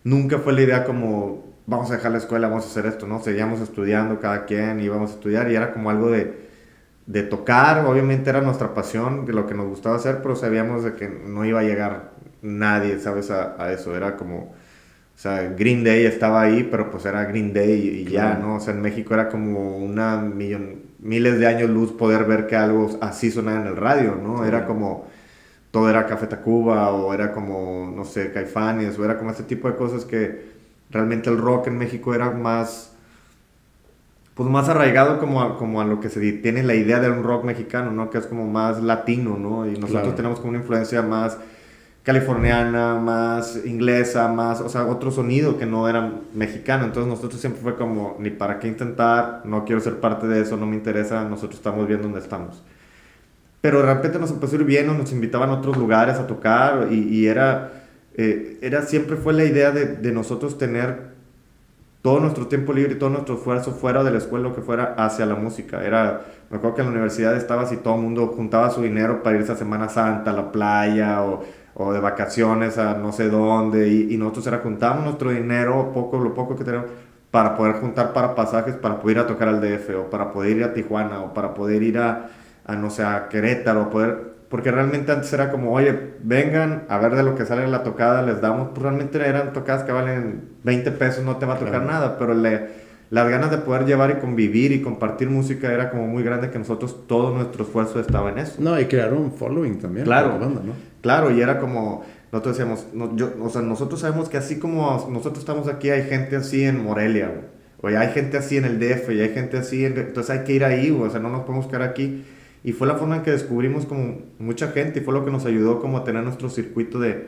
[0.04, 3.22] nunca fue la idea como, vamos a dejar la escuela, vamos a hacer esto, ¿no?
[3.22, 6.48] Seguíamos estudiando cada quien, íbamos a estudiar y era como algo de,
[7.06, 10.96] de tocar, obviamente era nuestra pasión, de lo que nos gustaba hacer, pero sabíamos de
[10.96, 12.15] que no iba a llegar
[12.46, 13.32] nadie, ¿sabes?
[13.32, 14.54] A, a eso, era como...
[15.16, 18.56] O sea, Green Day estaba ahí, pero pues era Green Day y, ya, ¿no?
[18.56, 22.58] O sea, en México era como una millón, miles de años luz poder ver que
[22.58, 24.44] algo así sonaba en el radio, ¿no?
[24.44, 25.08] Era como,
[25.72, 29.70] todo era Café Tacuba o era como, no sé, Caifanes o era como ese tipo
[29.70, 30.54] de cosas que
[30.90, 32.94] realmente el rock en México era más,
[34.34, 37.24] pues más arraigado como a, como a lo que se tiene la idea de un
[37.24, 38.10] rock mexicano, ¿no?
[38.10, 39.66] Que es como más latino, ¿no?
[39.66, 41.38] Y nosotros tenemos como una influencia más
[42.06, 46.86] californiana, más inglesa, más, o sea, otro sonido que no era mexicano.
[46.86, 50.56] Entonces nosotros siempre fue como, ni para qué intentar, no quiero ser parte de eso,
[50.56, 52.62] no me interesa, nosotros estamos bien donde estamos.
[53.60, 56.90] Pero de repente nos empezó a ir bien, nos invitaban a otros lugares a tocar
[56.92, 57.72] y, y era,
[58.14, 61.16] eh, era, siempre fue la idea de, de, nosotros tener
[62.04, 64.94] todo nuestro tiempo libre y todo nuestro esfuerzo fuera de la escuela, lo que fuera,
[65.00, 65.84] hacia la música.
[65.84, 69.24] Era, me acuerdo que en la universidad estaba así, todo el mundo juntaba su dinero
[69.24, 71.44] para irse a Semana Santa, a la playa o
[71.76, 76.18] o de vacaciones a no sé dónde y, y nosotros era juntamos nuestro dinero, poco,
[76.18, 76.88] lo poco que tenemos,
[77.32, 80.58] para poder juntar para pasajes, para poder ir a tocar al DF o para poder
[80.58, 82.30] ir a Tijuana o para poder ir a,
[82.66, 87.14] a no sé, a Querétaro, poder, porque realmente antes era como, oye, vengan a ver
[87.16, 90.92] de lo que sale la tocada, les damos, pues realmente eran tocadas que valen 20
[90.94, 94.16] pesos, no te va a tocar nada, pero le las ganas de poder llevar y
[94.16, 98.40] convivir y compartir música era como muy grande que nosotros todo nuestro esfuerzo estaba en
[98.40, 98.56] eso.
[98.60, 100.06] No, y crear un following también.
[100.06, 100.74] Claro, banda, ¿no?
[101.02, 105.40] claro, y era como, nosotros decíamos, yo, o sea, nosotros sabemos que así como nosotros
[105.40, 107.32] estamos aquí, hay gente así en Morelia,
[107.82, 110.66] o hay gente así en el DF, y hay gente así, entonces hay que ir
[110.66, 112.26] ahí, o sea, no nos podemos quedar aquí.
[112.64, 115.46] Y fue la forma en que descubrimos como mucha gente y fue lo que nos
[115.46, 117.28] ayudó como a tener nuestro circuito de,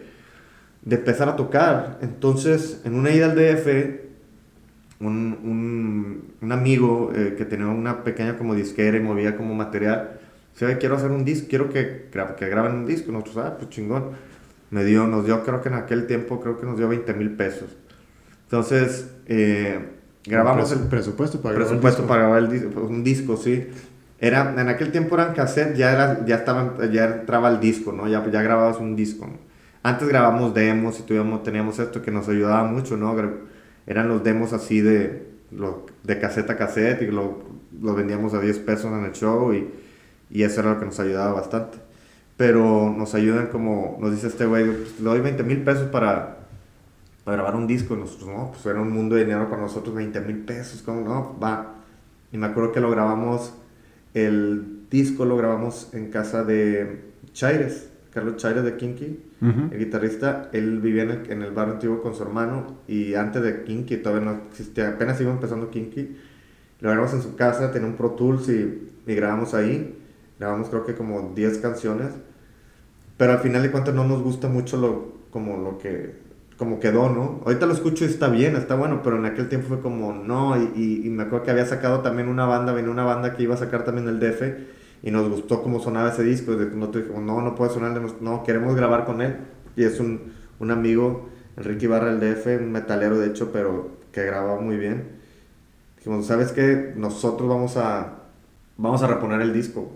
[0.81, 1.99] de empezar a tocar.
[2.01, 4.06] Entonces, en una ida al DF,
[4.99, 10.19] un, un, un amigo eh, que tenía una pequeña como disquera y movía como material,
[10.57, 13.11] se quiero hacer un disco, quiero que, que graben un disco.
[13.11, 14.05] Nosotros, ah, pues chingón.
[14.71, 17.31] Me dio, nos dio, creo que en aquel tiempo, creo que nos dio 20 mil
[17.31, 17.69] pesos.
[18.45, 19.79] Entonces, eh,
[20.25, 23.67] grabamos el presupuesto para grabar, presupuesto para grabar el disco, un disco, sí.
[24.19, 28.07] Era, en aquel tiempo eran cassette, ya, era, ya, estaba, ya entraba el disco, ¿no?
[28.07, 29.29] Ya, ya grababas un disco.
[29.83, 33.15] Antes grabamos demos y tuvimos, teníamos esto que nos ayudaba mucho, ¿no?
[33.87, 37.39] Eran los demos así de, lo, de cassette a cassette y lo,
[37.81, 39.69] lo, vendíamos a 10 pesos en el show y,
[40.29, 41.77] y, eso era lo que nos ayudaba bastante.
[42.35, 46.39] Pero nos ayudan como, nos dice este güey, pues, le doy 20 mil pesos para,
[47.23, 47.95] para grabar un disco.
[47.95, 51.01] Y nosotros, no, pues era un mundo de dinero para nosotros, 20 mil pesos, como
[51.01, 51.75] no, va.
[52.31, 53.53] Y me acuerdo que lo grabamos,
[54.13, 60.79] el disco lo grabamos en casa de Chaires, Carlos Chaires de Kinky el guitarrista, él
[60.79, 64.25] vivía en el, en el, barrio antiguo con su hermano y antes de Kinky todavía
[64.25, 66.17] no existía, apenas iba empezando Kinky.
[66.79, 69.95] Lo grabamos en su casa, tenía un Pro Tools y, y grabamos ahí.
[70.39, 72.13] Grabamos creo que como 10 canciones.
[73.17, 77.09] Pero al final de cuentas no nos gusta mucho lo, como lo que como quedó,
[77.09, 77.41] ¿no?
[77.45, 80.57] Ahorita lo escucho y está bien, está bueno, pero en aquel tiempo fue como no,
[80.57, 83.53] y, y, me acuerdo que había sacado también una banda, venía una banda que iba
[83.53, 84.41] a sacar también el DF
[85.03, 86.53] y nos gustó cómo sonaba ese disco.
[86.53, 89.35] No, no, no puede sonar, no, queremos grabar con él.
[89.75, 94.23] Y es un, un amigo, Enrique Barra del DF, un metalero de hecho, pero que
[94.23, 95.03] graba muy bien.
[95.97, 96.93] Dijimos, ¿sabes qué?
[96.95, 98.23] Nosotros vamos a,
[98.77, 99.91] vamos a reponer el disco.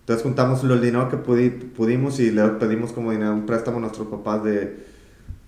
[0.00, 4.08] Entonces juntamos el dinero que pudimos y le pedimos como dinero, un préstamo a nuestros
[4.08, 4.76] papás de,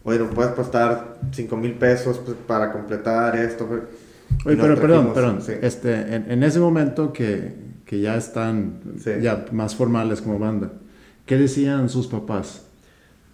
[0.05, 3.67] oye, ¿nos puedes prestar 5 mil pesos pues, para completar esto?
[4.45, 5.38] Oye, pero perdón, perdón.
[5.62, 7.55] Este, en, en, ese momento que,
[7.92, 8.81] que ya están
[9.20, 10.72] ya más formales como banda.
[11.26, 12.62] ¿Qué decían sus papás?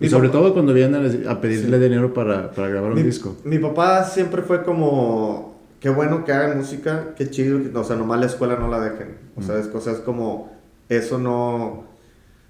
[0.01, 3.37] Y sobre todo cuando vienen a pedirle dinero para, para grabar un disco.
[3.45, 8.19] Mi papá siempre fue como, qué bueno que hagan música, qué chido, o sea, nomás
[8.19, 9.19] la escuela no la dejen.
[9.37, 10.51] O sea, es, cosas como,
[10.89, 11.85] eso no,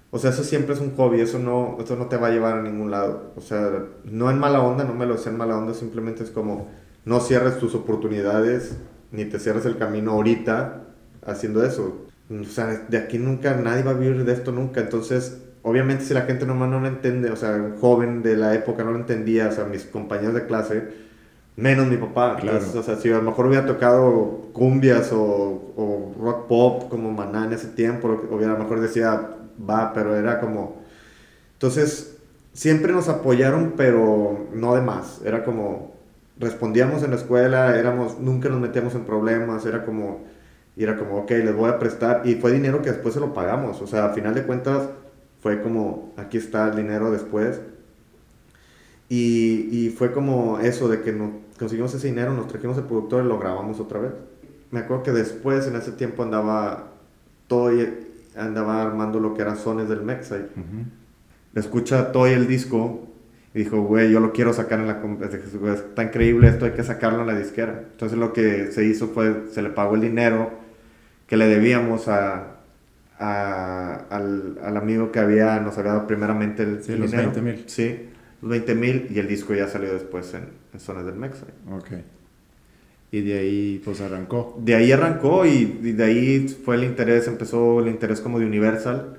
[0.09, 2.57] o sea, eso siempre es un hobby, eso no, eso no te va a llevar
[2.57, 3.33] a ningún lado.
[3.35, 6.31] O sea, no en mala onda, no me lo sé en mala onda, simplemente es
[6.31, 6.69] como,
[7.05, 8.77] no cierres tus oportunidades,
[9.11, 10.87] ni te cierres el camino ahorita,
[11.29, 12.05] haciendo eso.
[12.29, 14.81] O sea, de aquí nunca, nadie va a vivir de esto nunca.
[14.81, 18.53] Entonces, obviamente si la gente normal no lo entiende, o sea, un joven de la
[18.53, 20.83] época no lo entendía, o sea, mis compañeros de clase,
[21.55, 22.37] menos mi papá.
[22.39, 22.59] Claro.
[22.75, 27.45] o sea, si a lo mejor hubiera tocado cumbias o, o rock pop como Maná
[27.45, 29.29] en ese tiempo, hubiera a lo mejor decía,
[29.69, 30.79] va, pero era como...
[31.53, 32.17] Entonces,
[32.53, 35.21] siempre nos apoyaron, pero no de más.
[35.25, 35.93] Era como,
[36.39, 40.21] respondíamos en la escuela, éramos, nunca nos metíamos en problemas, era como
[40.79, 42.21] y era como, ok, les voy a prestar.
[42.23, 43.81] Y fue dinero que después se lo pagamos.
[43.81, 44.87] O sea, a final de cuentas,
[45.41, 47.59] fue como, aquí está el dinero después.
[49.09, 53.25] Y, y fue como eso de que nos conseguimos ese dinero, nos trajimos el productor
[53.25, 54.11] y lo grabamos otra vez.
[54.71, 56.93] Me acuerdo que después, en ese tiempo, andaba
[57.47, 57.95] Toy,
[58.37, 60.45] andaba armando lo que eran sones del Mexai.
[61.55, 63.05] Escucha Toy el disco
[63.53, 65.01] y dijo, güey, yo lo quiero sacar en la...
[65.73, 67.83] Está increíble esto, hay que sacarlo en la disquera.
[67.91, 70.68] Entonces lo que se hizo fue, se le pagó el dinero
[71.29, 72.55] que le debíamos a,
[73.19, 77.63] al, al, amigo que había, nos había dado primeramente el, sí, los 20 mil.
[77.67, 78.09] Sí,
[78.41, 81.45] los 20 mil y el disco ya salió después en, en Zonas del Mexa.
[81.71, 81.91] Ok.
[83.11, 84.59] Y de ahí pues arrancó.
[84.59, 88.47] De ahí arrancó y, y, de ahí fue el interés, empezó el interés como de
[88.47, 89.17] Universal.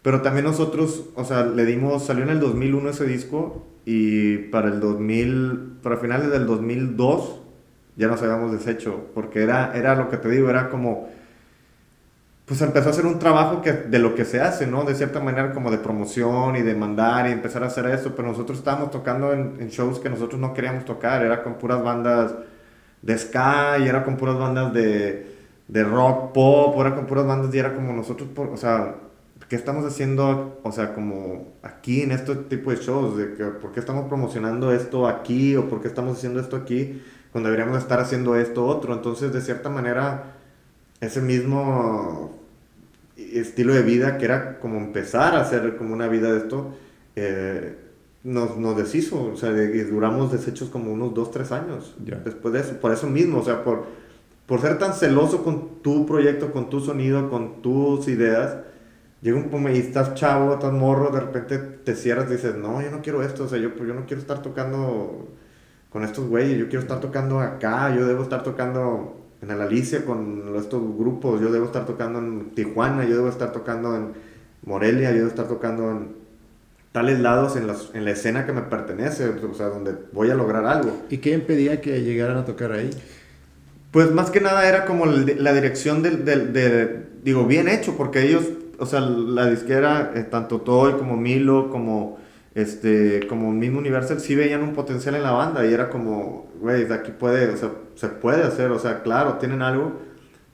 [0.00, 4.68] Pero también nosotros, o sea, le dimos, salió en el 2001 ese disco y para
[4.68, 7.40] el 2000, para finales del 2002
[7.96, 11.10] ya nos habíamos deshecho, porque era, era lo que te digo, era como
[12.44, 14.84] pues empezó a hacer un trabajo que, de lo que se hace, ¿no?
[14.84, 18.28] De cierta manera como de promoción y de mandar y empezar a hacer eso, pero
[18.28, 22.34] nosotros estábamos tocando en, shows que nosotros no queríamos tocar, era con puras bandas
[23.00, 25.36] de ska y era con puras bandas de,
[25.68, 28.96] de rock pop, era con puras bandas y era como nosotros, o sea,
[29.48, 33.16] ¿qué estamos haciendo, o sea, como aquí en este tipo de shows?
[33.18, 37.02] De que, ¿Por qué estamos promocionando esto aquí o por qué estamos haciendo esto aquí
[37.30, 38.94] cuando deberíamos estar haciendo esto otro?
[38.94, 40.36] Entonces, de cierta manera,
[41.02, 42.38] ese mismo
[43.16, 46.74] estilo de vida que era como empezar a hacer como una vida de esto,
[47.16, 47.76] eh,
[48.22, 52.60] nos, nos, deshizo, o sea, y duramos deshechos como unos 2, 3 años después de
[52.60, 53.86] eso, por eso mismo, o sea, por,
[54.46, 58.58] por ser tan celoso con tu proyecto, con tu sonido, con tus ideas,
[59.22, 62.80] llega un punto y estás chavo, estás morro, de repente te cierras y dices, no,
[62.80, 65.30] yo no quiero esto, o sea, yo, pues, yo no quiero estar tocando
[65.90, 70.54] con estos güeyes, yo quiero estar tocando acá, yo debo estar tocando en Alicia con
[70.56, 74.12] estos grupos, yo debo estar tocando en Tijuana, yo debo estar tocando en
[74.64, 76.22] Morelia, yo debo estar tocando en
[76.92, 80.34] tales lados en la, en la escena que me pertenece, o sea, donde voy a
[80.34, 80.96] lograr algo.
[81.10, 82.90] ¿Y qué impedía que llegaran a tocar ahí?
[83.90, 88.22] Pues más que nada era como la dirección del, del, de, digo, bien hecho, porque
[88.22, 88.44] ellos,
[88.78, 92.18] o sea, la disquera, eh, tanto Toy como Milo, como
[92.54, 96.84] este, como mismo Universal, sí veían un potencial en la banda y era como, güey,
[96.84, 99.92] de aquí puede, o sea, se puede hacer, o sea, claro, tienen algo,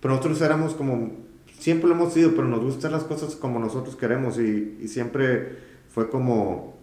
[0.01, 1.13] pero nosotros éramos como,
[1.59, 5.59] siempre lo hemos sido, pero nos gustan las cosas como nosotros queremos y, y siempre
[5.89, 6.77] fue como,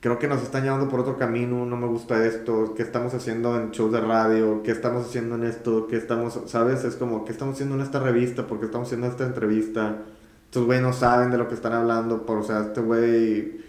[0.00, 3.58] creo que nos están llevando por otro camino, no me gusta esto, qué estamos haciendo
[3.58, 6.84] en shows de radio, qué estamos haciendo en esto, qué estamos, ¿sabes?
[6.84, 10.04] Es como, qué estamos haciendo en esta revista, porque estamos haciendo esta entrevista
[10.50, 13.60] estos güey no saben de lo que están hablando, por, o sea, este güey...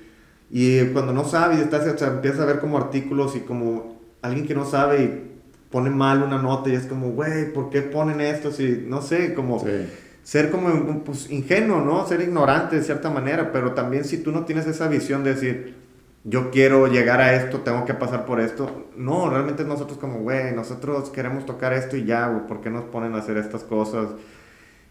[0.50, 3.91] Y cuando no sabe y estás, o sea, empiezas a ver como artículos y como
[4.22, 5.32] alguien que no sabe y
[5.72, 8.52] pone mal una nota y es como, güey, ¿por qué ponen esto?
[8.52, 9.64] Si, no sé, como...
[10.24, 12.06] Ser como pues, ingenuo, ¿no?
[12.06, 15.76] Ser ignorante de cierta manera, pero también si tú no tienes esa visión de decir,
[16.24, 18.88] yo quiero llegar a esto, tengo que pasar por esto.
[18.96, 22.84] No, realmente nosotros como, güey, nosotros queremos tocar esto y ya, güey, ¿por qué nos
[22.84, 24.10] ponen a hacer estas cosas?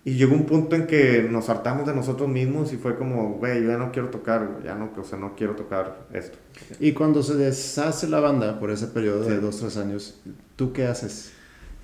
[0.02, 3.66] Y llegó un punto en que nos hartamos de nosotros mismos y fue como, güey,
[3.66, 6.38] ya no quiero tocar, ya no, o sea, no quiero tocar esto.
[6.78, 10.18] Y cuando se deshace la banda por ese periodo de dos, tres años,
[10.56, 11.32] ¿tú qué haces?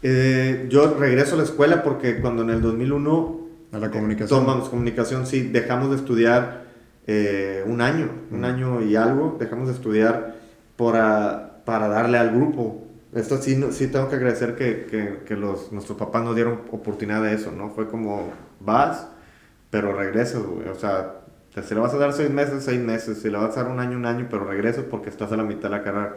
[0.02, 3.46] Eh, yo regreso a la escuela porque cuando en el 2001...
[3.72, 4.40] A la comunicación.
[4.40, 6.66] tomamos comunicación, sí, dejamos de estudiar
[7.06, 10.36] eh, un año, un año y algo, dejamos de estudiar
[10.76, 12.85] para, para darle al grupo
[13.16, 17.22] esto sí, sí tengo que agradecer que, que, que, los, nuestros papás nos dieron oportunidad
[17.22, 17.70] de eso, ¿no?
[17.70, 19.08] Fue como, vas,
[19.70, 20.68] pero regresas, güey.
[20.68, 21.14] O sea,
[21.62, 23.18] si le vas a dar seis meses, seis meses.
[23.22, 25.44] Si le vas a dar un año, un año, pero regresas porque estás a la
[25.44, 26.16] mitad de la carrera.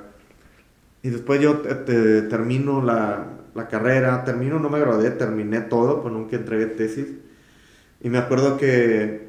[1.01, 6.13] Y después yo te, termino la, la, carrera, termino, no me gradué, terminé todo, pues
[6.13, 7.07] nunca entregué tesis.
[8.01, 9.28] Y me acuerdo que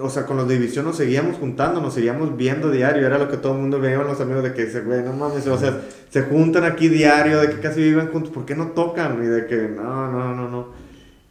[0.00, 3.30] o sea, con los de división nos seguíamos juntando, nos seguíamos viendo diario, era lo
[3.30, 5.80] que todo el mundo veía los amigos de que dice, güey, no mames, o sea,
[6.10, 9.22] se juntan aquí diario, de que casi viven juntos, ¿por qué no tocan?
[9.22, 10.68] Y de que, no, no, no, no.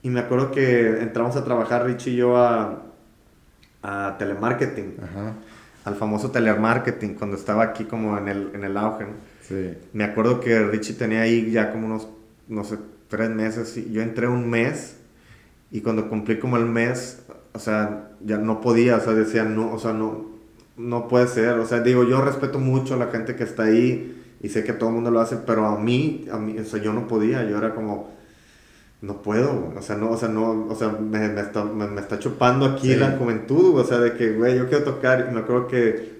[0.01, 2.83] Y me acuerdo que entramos a trabajar Richie y yo a,
[3.83, 4.95] a telemarketing,
[5.85, 9.05] al famoso telemarketing, cuando estaba aquí como en el, en el auge.
[9.41, 9.77] Sí.
[9.93, 12.07] Me acuerdo que Richie tenía ahí ya como unos,
[12.47, 12.77] no sé,
[13.07, 14.97] tres meses, y yo entré un mes,
[15.69, 17.21] y cuando cumplí como el mes,
[17.53, 20.25] o sea, ya no podía, o sea, decía, no, o sea, no,
[20.75, 24.21] no puede ser, o sea, digo, yo respeto mucho a la gente que está ahí
[24.41, 26.81] y sé que todo el mundo lo hace, pero a mí, a mí, o sea,
[26.81, 28.11] yo no podía, yo era como,
[29.01, 32.19] no puedo, o sea, no, o sea, no, o sea, me, me, está, me, está,
[32.19, 35.67] chupando aquí la juventud, o sea, de que, güey, yo quiero tocar, y me acuerdo
[35.67, 36.17] que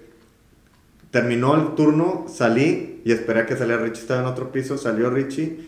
[1.11, 5.09] terminó el turno, salí y esperé a que saliera Richie, estaba en otro piso, salió
[5.09, 5.59] Richie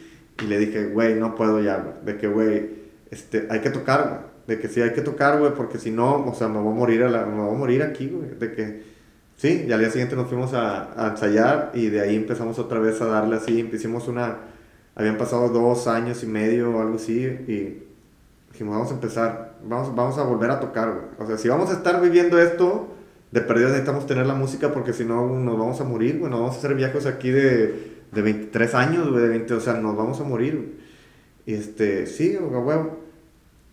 [0.41, 2.69] y le dije, güey, no puedo ya, de que, güey,
[3.11, 6.33] este, hay que tocar, de que sí hay que tocar, güey, porque si no, o
[6.33, 8.99] sea, me voy a morir, a la, me voy a morir aquí, güey, de que
[9.39, 12.81] Sí, y al día siguiente nos fuimos a, a, ensayar y de ahí empezamos otra
[12.81, 13.69] vez a darle así.
[13.71, 14.37] Hicimos una.
[14.95, 17.87] Habían pasado dos años y medio o algo así y
[18.51, 21.11] dijimos, vamos a empezar, vamos, vamos a volver a tocar.
[21.17, 22.89] O sea, si vamos a estar viviendo esto,
[23.31, 26.19] de perdido necesitamos tener la música porque si no nos vamos a morir.
[26.19, 29.95] Bueno, vamos a hacer viajes aquí de, de 23 años, de 20, o sea, nos
[29.95, 30.81] vamos a morir.
[31.45, 33.08] Y este, sí, huevo.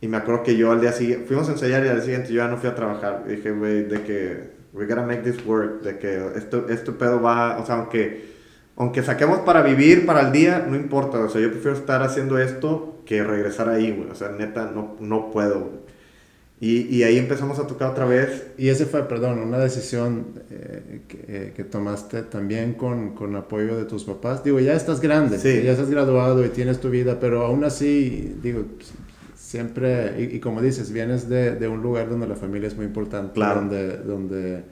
[0.01, 2.29] Y me acuerdo que yo al día siguiente, fuimos a ensayar y al día siguiente
[2.29, 3.25] yo ya no fui a trabajar.
[3.27, 7.21] Y dije, güey, de que we gotta make this work, de que esto, esto pedo
[7.21, 8.27] va, o sea, aunque,
[8.77, 12.39] aunque saquemos para vivir, para el día, no importa, o sea, yo prefiero estar haciendo
[12.39, 15.87] esto que regresar ahí, güey, o sea, neta, no, no puedo,
[16.61, 18.47] Y, y, ahí empezamos a tocar otra vez.
[18.57, 23.77] Y ese fue, perdón, una decisión eh, que, eh, que, tomaste también con, con, apoyo
[23.77, 24.43] de tus papás.
[24.43, 25.63] Digo, ya estás grande, sí.
[25.63, 28.65] ya estás graduado y tienes tu vida, pero aún así, digo,
[29.47, 32.85] siempre, y, y, como dices, vienes de, de, un lugar donde la familia es muy
[32.85, 33.61] importante, claro.
[33.61, 34.65] donde, donde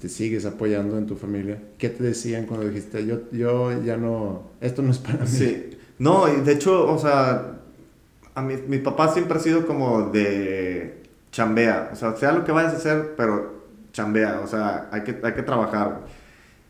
[0.00, 1.60] te sigues apoyando en tu familia.
[1.76, 5.26] ¿Qué te decían cuando dijiste, yo, yo ya no, esto no es para mí?
[5.26, 7.58] Sí, no, y de hecho, o sea,
[8.34, 12.52] a mi, mi papá siempre ha sido como de chambea, o sea, sea lo que
[12.52, 16.06] vayas a hacer, pero chambea, o sea, hay que, hay que trabajar.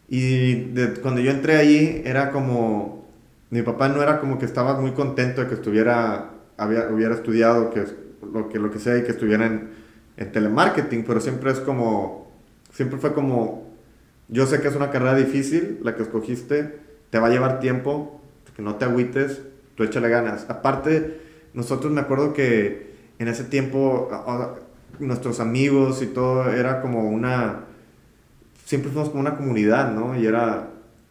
[0.09, 3.07] Y de, cuando yo entré allí, era como,
[3.51, 7.70] mi papá no era como que estaba muy contento de que estuviera había, hubiera estudiado
[7.70, 7.84] que
[8.32, 9.70] lo que, lo que sea y que estuviera en,
[10.16, 12.30] en telemarketing, pero siempre es como,
[12.72, 13.72] siempre fue como,
[14.28, 16.80] yo sé que es una carrera difícil, la que escogiste,
[17.11, 18.20] te va a llevar tiempo,
[18.54, 19.40] que no te agüites,
[19.76, 20.46] tú échale ganas.
[20.50, 21.20] Aparte,
[21.54, 24.11] nosotros me acuerdo que en ese tiempo
[24.98, 27.61] nuestros amigos y todo era como una,
[28.64, 30.18] siempre fuimos como una comunidad, ¿no?
[30.18, 30.70] Y era,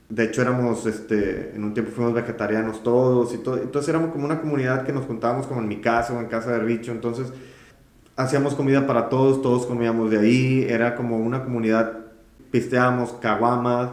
[0.10, 4.26] de hecho éramos, este, en un tiempo fuimos vegetarianos todos y todo, entonces éramos como
[4.26, 7.34] una comunidad que nos juntábamos como en mi casa o en casa de Richo, entonces
[8.16, 12.00] hacíamos comida para todos, todos comíamos de ahí, era como una comunidad,
[12.52, 13.90] pisteábamos caguamas,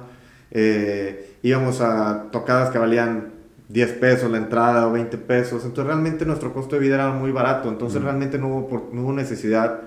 [0.52, 3.32] eh, íbamos a tocadas que valían
[3.68, 7.32] 10 pesos la entrada o 20 pesos, entonces realmente nuestro costo de vida era muy
[7.32, 8.04] barato, entonces mm.
[8.04, 9.80] realmente no hubo, no hubo necesidad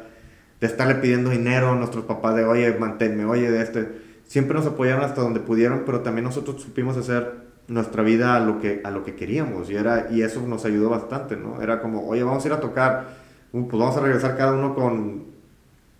[0.59, 4.67] de estarle pidiendo dinero a nuestros papás de, oye, manténme, oye, de este siempre nos
[4.67, 8.91] apoyaron hasta donde pudieron, pero también nosotros supimos hacer nuestra vida a lo que, a
[8.91, 11.61] lo que queríamos y, era, y eso nos ayudó bastante, ¿no?
[11.61, 13.09] Era como, oye, vamos a ir a tocar,
[13.51, 15.25] uh, pues vamos a regresar cada uno con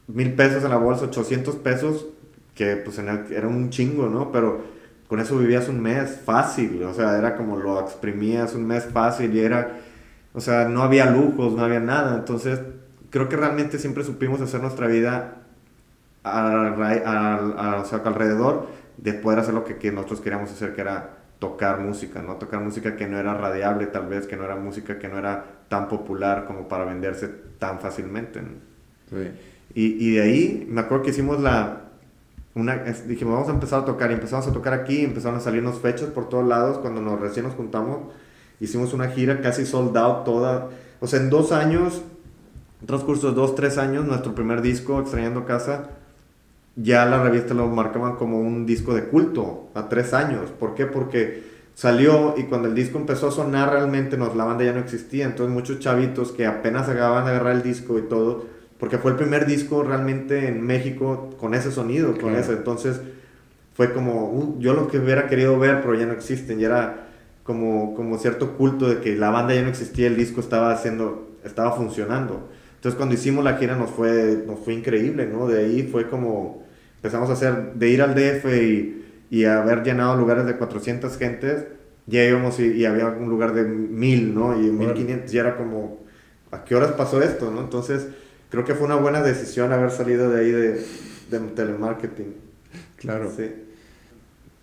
[0.08, 2.06] mil pesos en la bolsa, 800 pesos,
[2.56, 4.32] que pues era un chingo, ¿no?
[4.32, 4.62] Pero
[5.08, 9.34] con eso vivías un mes fácil, o sea, era como lo exprimías un mes fácil
[9.36, 9.80] y era,
[10.34, 12.60] o sea, no había lujos, no había nada, entonces
[13.10, 15.47] creo que realmente siempre supimos hacer nuestra vida
[16.30, 18.68] a, o sea, alrededor
[18.98, 22.36] de poder hacer lo que, que, nosotros queríamos hacer, que era tocar música, ¿no?
[22.36, 25.46] Tocar música que no era radiable tal vez, que no era música que no era
[25.70, 27.28] tan popular como para venderse
[27.60, 28.42] tan fácilmente.
[28.42, 28.50] ¿no?
[29.10, 29.30] Sí.
[29.76, 31.84] Y, y, de ahí me acuerdo que hicimos la...
[32.56, 35.80] Una, dijimos, vamos a empezar a tocar y empezamos a tocar aquí, empezaron a salirnos
[35.80, 38.12] fechas por todos lados, cuando nos recién nos juntamos,
[38.60, 40.70] hicimos una gira casi sold out toda,
[41.00, 42.02] o sea, en dos años,
[42.88, 45.92] transcurso de dos, tres años, nuestro primer disco, Extrañando Casa,
[46.78, 50.52] ya la revista lo marcaban como un disco de culto a tres años.
[50.52, 50.86] ¿Por qué?
[50.86, 54.80] Porque salió y cuando el disco empezó a sonar realmente nos, la banda ya no
[54.80, 55.26] existía.
[55.26, 58.46] Entonces muchos chavitos que apenas acababan de agarrar el disco y todo,
[58.80, 62.54] porque fue el primer disco realmente en México con ese sonido, con eso.
[62.54, 63.02] Entonces
[63.74, 66.60] fue como, uh, yo lo que hubiera querido ver, pero ya no existen.
[66.60, 67.08] Ya era
[67.44, 71.28] como, como cierto culto de que la banda ya no existía, el disco estaba haciendo,
[71.44, 72.50] estaba funcionando.
[72.76, 75.48] Entonces cuando hicimos la gira nos fue, nos fue increíble, ¿no?
[75.48, 76.67] De ahí fue como
[77.08, 81.66] empezamos a hacer, de ir al DF y, y haber llenado lugares de 400 gentes,
[82.06, 84.60] ya íbamos y, y había un lugar de 1000, ¿no?
[84.60, 86.00] Y 1500, y era como,
[86.52, 87.62] ¿a qué horas pasó esto, no?
[87.62, 88.08] Entonces,
[88.50, 90.86] creo que fue una buena decisión haber salido de ahí de,
[91.32, 92.36] de telemarketing.
[92.98, 93.32] Claro.
[93.36, 93.52] Sí.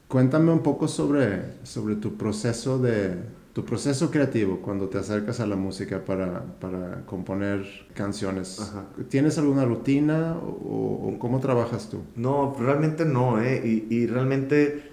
[0.07, 3.15] Cuéntame un poco sobre, sobre tu proceso de,
[3.55, 8.61] tu proceso creativo cuando te acercas a la música para, para componer canciones.
[8.61, 8.87] Ajá.
[9.09, 12.03] ¿Tienes alguna rutina o, o, cómo trabajas tú?
[12.17, 13.63] No, realmente no, ¿eh?
[13.65, 14.91] Y, y, realmente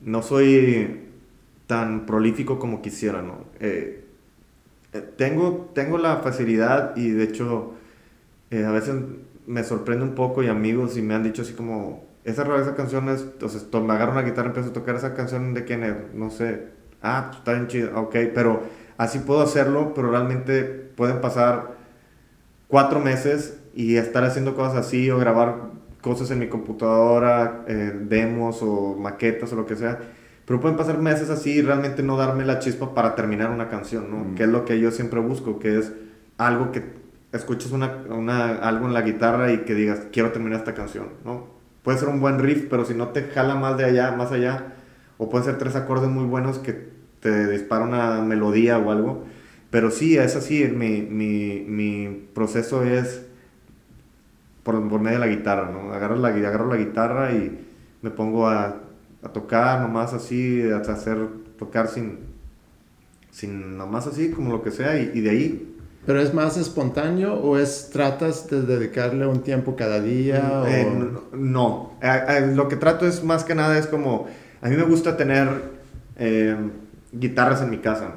[0.00, 1.08] no soy
[1.66, 3.46] tan prolífico como quisiera, ¿no?
[3.58, 4.04] Eh,
[4.92, 7.72] eh tengo, tengo la facilidad y de hecho
[8.52, 8.94] eh, a veces
[9.48, 13.08] me sorprende un poco y amigos y me han dicho así como, esa, esa canción
[13.08, 15.82] es, o sea, me agarro una guitarra y empiezo a tocar esa canción de quién
[15.82, 16.74] es, no sé,
[17.04, 18.62] ah, pues está bien chido, ok, pero
[18.96, 21.76] así puedo hacerlo, pero realmente pueden pasar
[22.68, 28.62] cuatro meses y estar haciendo cosas así o grabar cosas en mi computadora, eh, demos
[28.62, 29.98] o maquetas o lo que sea.
[30.44, 34.10] Pero pueden pasar meses así y realmente no darme la chispa para terminar una canción,
[34.10, 34.18] ¿no?
[34.18, 34.34] Mm.
[34.34, 35.92] Que es lo que yo siempre busco, que es
[36.36, 36.82] algo que
[37.32, 41.54] escuches una, una, algo en la guitarra y que digas, quiero terminar esta canción, ¿no?
[41.84, 44.72] puede ser un buen riff, pero si no te jala más de allá, más allá,
[45.18, 46.93] o pueden ser tres acordes muy buenos que
[47.24, 49.24] te dispara una melodía o algo.
[49.70, 53.22] Pero sí, es así, mi, mi, mi proceso es
[54.62, 55.92] por, por, medio de la guitarra, ¿no?
[55.94, 57.66] Agarro la, agarro la guitarra y
[58.02, 58.76] me pongo a,
[59.22, 61.16] a tocar nomás así, a hacer,
[61.58, 62.18] tocar sin,
[63.30, 65.74] sin nomás así, como lo que sea, y, y de ahí
[66.06, 70.62] ¿Pero es más espontáneo o es tratas de dedicarle un tiempo cada día?
[70.68, 70.86] Eh,
[71.32, 71.94] no,
[72.54, 74.26] lo que trato es más que nada es como,
[74.60, 75.48] a mí me gusta tener
[76.18, 76.56] eh,
[77.18, 78.14] guitarras en mi casa.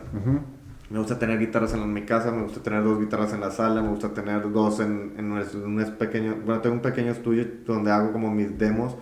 [0.90, 3.82] Me gusta tener guitarras en mi casa, me gusta tener dos guitarras en la sala,
[3.82, 8.12] me gusta tener dos en, en un, pequeño, bueno, tengo un pequeño estudio donde hago
[8.14, 8.96] como mis demos.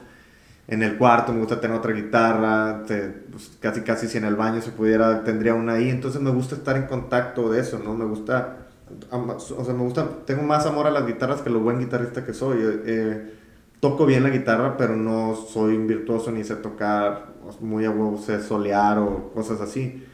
[0.67, 4.61] En el cuarto me gusta tener otra guitarra, pues, casi casi si en el baño
[4.61, 7.93] se pudiera tendría una ahí, entonces me gusta estar en contacto de eso, ¿no?
[7.93, 8.65] Me gusta
[9.11, 12.33] o sea, me gusta, tengo más amor a las guitarras que lo buen guitarrista que
[12.33, 12.59] soy.
[12.61, 13.33] Eh, eh,
[13.79, 18.17] toco bien la guitarra, pero no soy un virtuoso ni sé tocar muy a huevo,
[18.17, 20.05] solear o cosas así.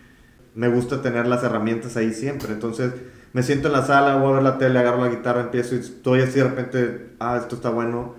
[0.55, 2.53] Me gusta tener las herramientas ahí siempre.
[2.53, 2.93] Entonces,
[3.33, 5.79] me siento en la sala, voy a ver la tele, agarro la guitarra, empiezo y
[5.79, 8.15] estoy así de repente, ah, esto está bueno,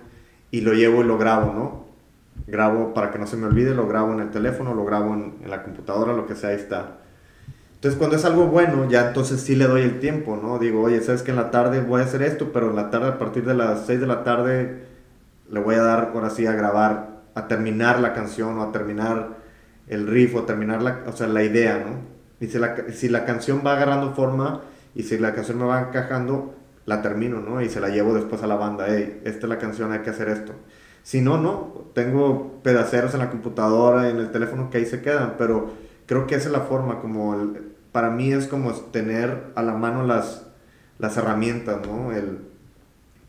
[0.49, 1.85] y lo llevo y lo grabo, ¿no?
[2.47, 5.35] Grabo para que no se me olvide, lo grabo en el teléfono, lo grabo en,
[5.43, 6.97] en la computadora, lo que sea, ahí está.
[7.75, 10.57] Entonces, cuando es algo bueno, ya entonces sí le doy el tiempo, ¿no?
[10.57, 13.09] Digo, oye, sabes que en la tarde voy a hacer esto, pero en la tarde,
[13.09, 14.85] a partir de las 6 de la tarde,
[15.49, 19.37] le voy a dar, ahora sí, a grabar, a terminar la canción o a terminar
[19.87, 22.13] el riff o a terminar la, o sea, la idea, ¿no?
[22.39, 24.61] Y si la, si la canción va agarrando forma
[24.95, 26.55] y si la canción me va encajando,
[26.85, 27.61] la termino, ¿no?
[27.61, 30.09] Y se la llevo después a la banda, hey, esta es la canción, hay que
[30.09, 30.53] hacer esto.
[31.03, 35.35] Si no, no, tengo pedaceros en la computadora, en el teléfono que ahí se quedan,
[35.37, 35.71] pero
[36.05, 37.53] creo que esa es la forma como
[37.91, 40.45] para mí es como tener a la mano las,
[40.97, 42.11] las herramientas, ¿no?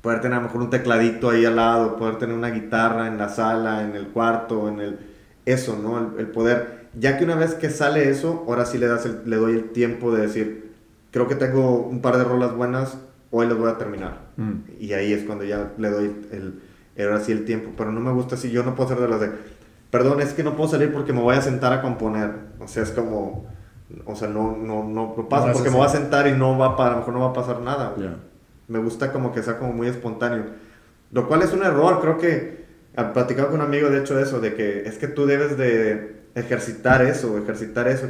[0.05, 3.17] Poder tener a lo mejor un tecladito ahí al lado, poder tener una guitarra en
[3.17, 4.99] la sala, en el cuarto, en el...
[5.47, 6.19] Eso, ¿no?
[6.19, 6.89] El, poder...
[6.93, 10.15] Ya que una vez que sale eso, ahora sí le, das le doy el tiempo
[10.15, 10.75] de decir,
[11.11, 12.99] creo que tengo un par de rolas buenas,
[13.31, 14.19] hoy las voy a terminar.
[14.37, 14.53] Mm.
[14.79, 16.61] Y ahí es cuando ya le doy el,
[17.03, 17.71] ahora sí el tiempo.
[17.75, 19.31] Pero no me gusta si yo no puedo hacer de las de,
[19.91, 22.31] perdón, es que no puedo salir porque me voy a sentar a componer.
[22.61, 23.47] O sea, es como
[24.05, 26.87] o sea, no, no, no, pasa porque me voy a sentar y no va a,
[26.89, 27.95] a lo mejor no va a pasar nada.
[28.69, 30.47] Me gusta como que sea como muy espontáneo.
[31.13, 32.65] Lo cual es un error, creo que
[33.13, 37.03] platicado con un amigo de hecho eso, de que es que tú debes de ejercitar
[37.03, 38.09] eso, ejercitar eso.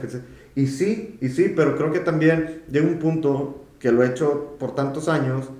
[0.54, 4.56] Y sí, y sí, pero creo que también llega un punto que lo he hecho
[4.58, 5.50] por tantos años,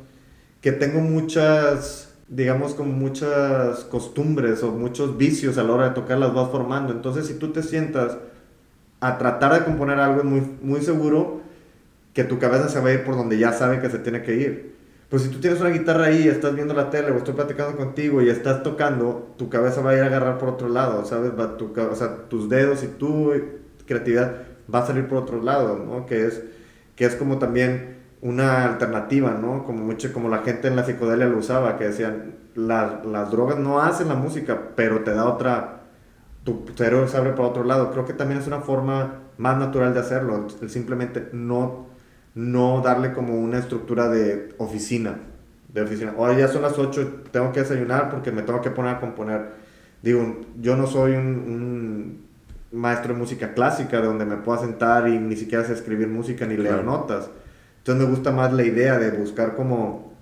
[0.61, 6.19] que tengo muchas, digamos como muchas costumbres o muchos vicios a la hora de tocar
[6.19, 6.93] las vas formando.
[6.93, 8.17] Entonces si tú te sientas
[9.01, 11.43] a tratar de componer algo muy, muy seguro
[12.15, 14.35] que tu cabeza se va a ir por donde ya sabe que se tiene que
[14.37, 14.74] ir.
[15.15, 18.21] Pero si tú tienes una guitarra ahí, estás viendo la tele o estoy platicando contigo
[18.21, 21.31] y estás tocando, tu cabeza va a ir a agarrar por otro lado, ¿sabes?
[21.39, 23.33] Va tu, o sea, tus dedos y tu
[23.87, 24.39] creatividad
[24.75, 26.05] va a salir por otro lado, ¿no?
[26.05, 26.43] Que es,
[26.97, 29.63] que es como también una alternativa, ¿no?
[29.63, 33.81] Como mucho como la gente en la psicodelia lo usaba, que decían, las drogas no
[33.81, 35.83] hacen la música, pero te da otra
[36.43, 37.93] tu cerebro se abre para otro lado.
[37.93, 41.94] Creo que también es una forma más natural de hacerlo, simplemente no,
[42.35, 45.19] no darle como una estructura de oficina.
[45.69, 46.15] De oficina.
[46.17, 49.65] Hoy ya son las 8, tengo que desayunar porque me tengo que poner a componer.
[50.03, 52.25] Digo, yo no soy un,
[52.73, 56.45] maestro de música clásica de donde me pueda sentar y ni siquiera sé escribir música
[56.47, 57.31] ni leer notas.
[57.79, 60.13] Entonces me gusta más la idea de buscar como,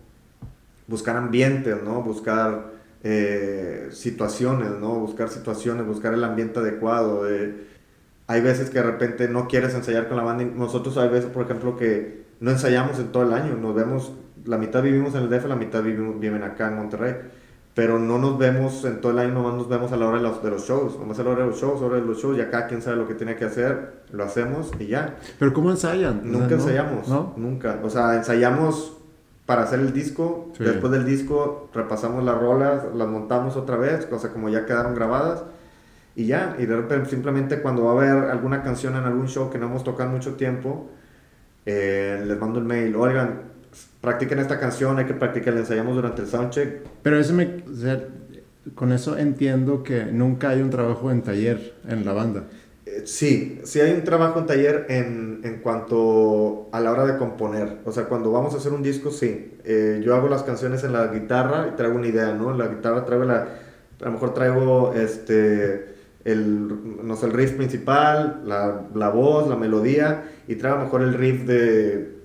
[0.87, 2.03] buscar ambientes, ¿no?
[2.03, 4.97] Buscar eh, situaciones, ¿no?
[4.97, 7.29] Buscar situaciones, buscar el ambiente adecuado.
[7.29, 7.72] Eh.
[8.33, 10.45] Hay veces que de repente no quieres ensayar con la banda.
[10.45, 13.57] nosotros hay veces, por ejemplo, que no ensayamos en todo el año.
[13.57, 14.13] Nos vemos,
[14.47, 17.15] la mitad vivimos en el DF, la mitad vivimos, viven acá en Monterrey.
[17.75, 20.23] Pero no nos vemos en todo el año, nomás nos vemos a la hora de
[20.23, 20.99] los, de los shows.
[20.99, 22.67] Nomás a la hora de los shows, a la hora de los shows, y acá
[22.69, 25.17] quien sabe lo que tiene que hacer, lo hacemos y ya.
[25.39, 26.23] ¿Pero cómo ensayan?
[26.25, 27.35] Nunca ensayamos, ¿no?
[27.37, 27.81] nunca.
[27.83, 28.97] O sea, ensayamos
[29.45, 30.53] para hacer el disco.
[30.59, 34.95] Después del disco repasamos las rolas, las montamos otra vez, o sea, como ya quedaron
[34.95, 35.45] grabadas.
[36.15, 39.51] Y ya, y de repente simplemente cuando va a haber alguna canción en algún show
[39.51, 40.91] que no hemos tocado mucho tiempo,
[41.65, 43.41] eh, les mando el mail, oigan,
[44.01, 46.83] practiquen esta canción, hay que practicarla, ensayamos durante el soundcheck.
[47.03, 47.63] Pero eso me,
[48.75, 52.45] con eso entiendo que nunca hay un trabajo en taller en la banda.
[52.85, 57.17] Eh, sí, sí hay un trabajo en taller en, en, cuanto a la hora de
[57.17, 57.79] componer.
[57.85, 59.53] O sea, cuando vamos a hacer un disco, sí.
[59.65, 62.57] Eh, yo hago las canciones en la guitarra y traigo una idea, ¿no?
[62.57, 63.49] La guitarra traigo la...
[64.01, 65.92] A lo mejor traigo este...
[66.25, 70.85] El, no sé, el riff principal, la, la voz, la melodía, y traigo a lo
[70.85, 72.17] mejor el riff de,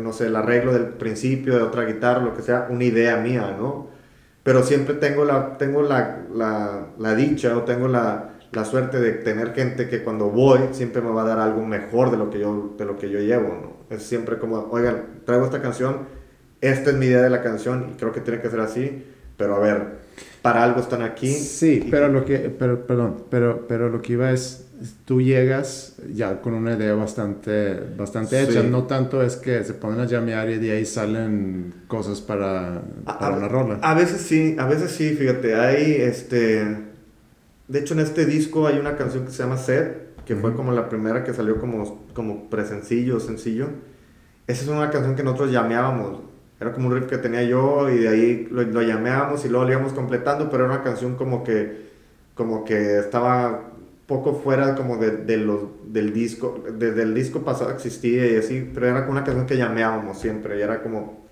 [0.00, 3.56] no sé, el arreglo del principio de otra guitarra, lo que sea, una idea mía,
[3.58, 3.90] ¿no?
[4.42, 9.12] pero siempre tengo la, tengo la, la, la dicha o tengo la, la, suerte de
[9.12, 12.40] tener gente que cuando voy siempre me va a dar algo mejor de lo que
[12.40, 13.94] yo, de lo que yo llevo, ¿no?
[13.94, 16.06] Es siempre como, oigan, traigo esta canción,
[16.60, 19.04] esta es mi idea de la canción y creo que tiene que ser así,
[19.40, 19.86] pero a ver,
[20.42, 21.32] para algo están aquí.
[21.32, 24.66] Sí, pero lo que, pero, perdón, pero, pero lo que iba es,
[25.06, 30.00] tú llegas ya con una idea bastante, bastante hecha, no tanto es que se ponen
[30.00, 33.78] a llamear y de ahí salen cosas para, para una rola.
[33.80, 36.76] A veces sí, a veces sí, fíjate, hay este,
[37.66, 40.72] de hecho en este disco hay una canción que se llama Set, que fue como
[40.72, 43.68] la primera que salió como, como presencillo, sencillo.
[44.46, 46.29] Esa es una canción que nosotros llameábamos
[46.60, 48.86] era como un riff que tenía yo y de ahí lo, lo y
[49.48, 51.88] luego lo íbamos completando, pero era una canción como que,
[52.34, 53.70] como que estaba
[54.06, 58.70] poco fuera como de, de los, del disco, desde el disco pasado existía y así,
[58.74, 61.26] pero era como una canción que llameábamos siempre y era como,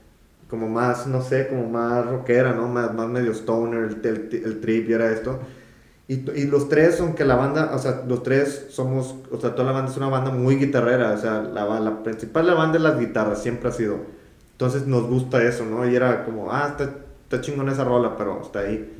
[0.49, 2.69] como más, no sé, como más rockera, ¿no?
[2.69, 5.41] Más, más medio stoner, el, el, el trip y era esto.
[6.09, 9.65] Y, y, los tres, aunque la banda, o sea, los tres somos, o sea, toda
[9.65, 12.79] la banda es una banda muy guitarrera, o sea, la, la principal de la banda
[12.79, 14.18] es las guitarras, siempre ha sido.
[14.59, 15.89] Entonces nos gusta eso, ¿no?
[15.89, 16.91] Y era como, ah, está,
[17.23, 18.93] está chingón esa rola, pero está ahí.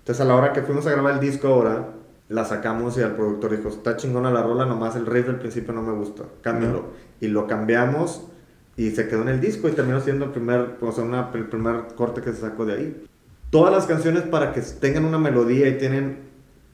[0.00, 1.88] Entonces a la hora que fuimos a grabar el disco ahora,
[2.28, 5.72] la sacamos y el productor dijo, está chingona la rola, nomás el riff del principio
[5.72, 6.90] no me gusta, cámbialo.
[7.18, 8.26] Y lo cambiamos
[8.76, 11.46] y se quedó en el disco y terminó siendo el primer, o sea, una, el
[11.46, 13.06] primer corte que se sacó de ahí.
[13.48, 16.18] Todas las canciones para que tengan una melodía y tienen,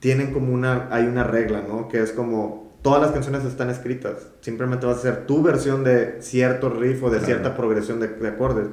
[0.00, 1.86] tienen como una, hay una regla, ¿no?
[1.86, 4.26] Que es como, todas las canciones están escritas.
[4.40, 8.28] Simplemente vas a hacer tu versión de cierto riff o de cierta progresión de, de,
[8.28, 8.66] acordes.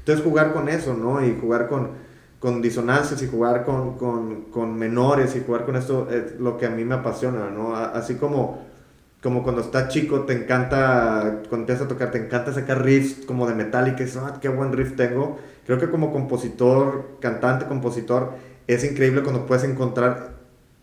[0.00, 1.24] Entonces jugar con eso, ¿no?
[1.24, 1.90] Y jugar con,
[2.38, 6.66] con disonancias y jugar con, con, con, menores y jugar con esto es lo que
[6.66, 7.74] a mí me apasiona, ¿no?
[7.74, 8.66] Así como,
[9.22, 13.46] como cuando estás chico te encanta, cuando empiezas a tocar, te encanta sacar riffs como
[13.46, 15.38] de metal y que dices, ah, qué buen riff tengo.
[15.66, 18.32] Creo que como compositor, cantante, compositor,
[18.66, 20.37] es increíble cuando puedes encontrar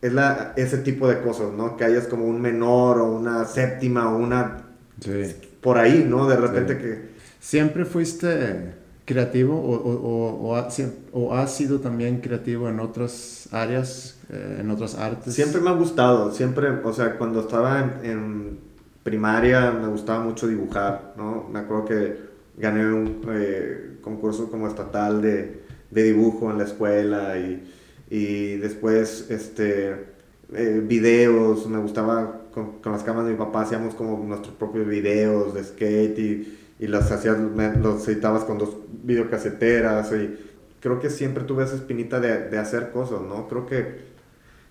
[0.05, 1.77] es la, ese tipo de cosas, ¿no?
[1.77, 4.63] Que hayas como un menor o una séptima o una...
[4.99, 5.35] Sí.
[5.61, 6.27] Por ahí, ¿no?
[6.27, 7.15] De repente que...
[7.39, 8.73] ¿Siempre fuiste
[9.05, 10.67] creativo o, o, o,
[11.13, 15.33] o, has sido también creativo en otras áreas, eh, en otras artes?
[15.33, 18.59] Siempre me ha gustado, siempre, o sea, cuando estaba en, en
[19.03, 21.47] primaria me gustaba mucho dibujar, ¿no?
[21.51, 22.19] Me acuerdo que
[22.57, 27.74] gané un eh, concurso como estatal de, de dibujo en la escuela y
[28.15, 30.05] y después este,
[30.53, 35.53] eh, videos, me gustaba con, las cámaras de mi papá, hacíamos como nuestros propios videos
[35.53, 40.33] de skate y, y los, hacías, los editabas con dos videocaseteras y
[40.79, 43.49] creo que siempre tuve esa espinita de, de, hacer cosas, ¿no?
[43.49, 43.97] Creo que,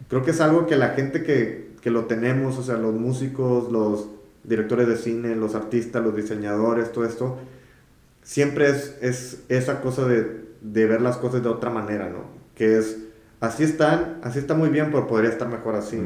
[0.09, 3.71] creo que es algo que la gente que, que lo tenemos, o sea, los músicos,
[3.71, 4.09] los
[4.43, 7.37] directores de cine, los artistas, los diseñadores, todo esto,
[8.23, 12.25] siempre es, es esa cosa de, de ver las cosas de otra manera, ¿no?
[12.55, 13.04] Que es
[13.45, 16.01] así están, así está muy bien, pero podría estar mejor así.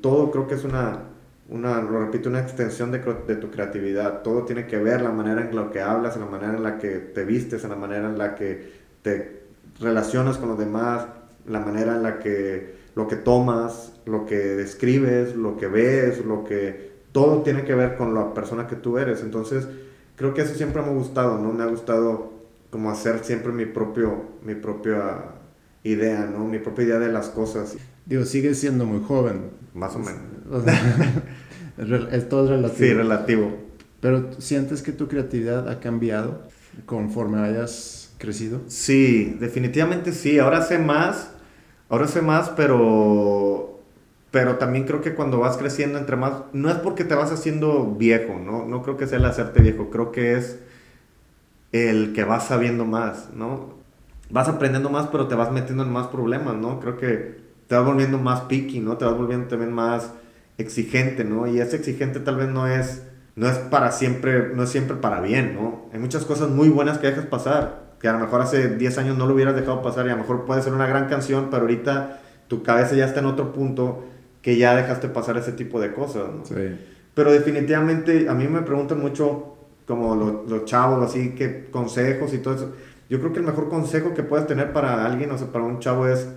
[0.00, 1.00] Todo creo que es una,
[1.48, 4.22] una, lo repito, una extensión de, de, tu creatividad.
[4.22, 6.78] Todo tiene que ver la manera en la que hablas, en la manera en la
[6.78, 8.72] que te vistes, en la manera en la que
[9.02, 9.44] te
[9.80, 11.06] relacionas con los demás,
[11.46, 16.44] la manera en la que lo que tomas, lo que describes, lo que ves, lo
[16.44, 19.22] que todo tiene que ver con la persona que tú eres.
[19.22, 19.68] Entonces,
[20.16, 21.52] creo que eso siempre me ha gustado, ¿no?
[21.52, 22.32] Me ha gustado
[22.70, 25.43] como hacer siempre mi propio mi propia
[25.84, 26.44] idea, ¿no?
[26.46, 27.76] Mi propia idea de las cosas.
[28.06, 29.50] Digo, sigue siendo muy joven.
[29.74, 30.64] Más o menos.
[32.12, 32.78] es todo relativo.
[32.78, 33.56] Sí, relativo.
[34.00, 36.42] Pero ¿sientes que tu creatividad ha cambiado
[36.86, 38.60] conforme hayas crecido?
[38.66, 40.38] Sí, definitivamente sí.
[40.38, 41.30] Ahora sé más,
[41.88, 43.80] ahora sé más, pero
[44.30, 47.94] pero también creo que cuando vas creciendo entre más, no es porque te vas haciendo
[47.94, 48.66] viejo, ¿no?
[48.66, 50.58] No creo que sea el hacerte viejo, creo que es
[51.70, 53.83] el que vas sabiendo más, ¿no?
[54.34, 56.80] Vas aprendiendo más, pero te vas metiendo en más problemas, ¿no?
[56.80, 57.36] Creo que
[57.68, 58.96] te vas volviendo más picky, ¿no?
[58.96, 60.12] Te vas volviendo también más
[60.58, 61.46] exigente, ¿no?
[61.46, 63.04] Y ese exigente tal vez no es,
[63.36, 65.88] no es para siempre, no es siempre para bien, ¿no?
[65.92, 69.16] Hay muchas cosas muy buenas que dejas pasar, que a lo mejor hace 10 años
[69.16, 71.62] no lo hubieras dejado pasar y a lo mejor puede ser una gran canción, pero
[71.62, 74.02] ahorita tu cabeza ya está en otro punto
[74.42, 76.44] que ya dejaste pasar ese tipo de cosas, ¿no?
[76.44, 76.76] Sí.
[77.14, 79.54] Pero definitivamente a mí me preguntan mucho
[79.86, 82.72] como los, los chavos, así, que consejos y todo eso
[83.08, 85.78] yo creo que el mejor consejo que puedes tener para alguien, o sea, para un
[85.78, 86.28] chavo es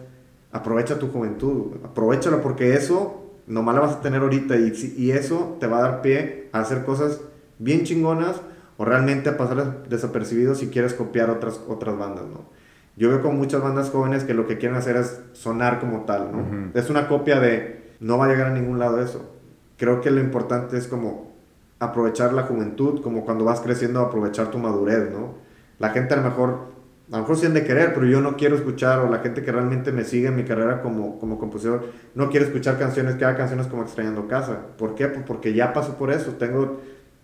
[0.51, 5.57] aprovecha tu juventud, aprovechala porque eso nomás la vas a tener ahorita y, y eso
[5.59, 7.21] te va a dar pie a hacer cosas
[7.59, 8.41] bien chingonas
[8.77, 12.57] o realmente a pasar desapercibido si quieres copiar otras, otras bandas, ¿no?
[12.95, 16.31] Yo veo con muchas bandas jóvenes que lo que quieren hacer es sonar como tal,
[16.31, 16.71] ¿no?
[16.73, 19.35] Es una copia de, no va a llegar a ningún lado eso.
[19.77, 21.31] Creo que lo importante es como
[21.77, 25.35] aprovechar la juventud, como cuando vas creciendo, aprovechar tu madurez, ¿no?
[25.79, 26.77] La gente a lo mejor
[27.09, 29.41] a lo mejor sí han de querer, pero yo no quiero escuchar, o la gente
[29.41, 33.23] que realmente me sigue en mi carrera como, como compositor, no quiere escuchar canciones que
[33.23, 34.59] haga canciones como Extrañando Casa.
[34.77, 35.07] ¿Por qué?
[35.07, 36.31] Pues porque ya pasó por eso.
[36.31, 36.81] Tengo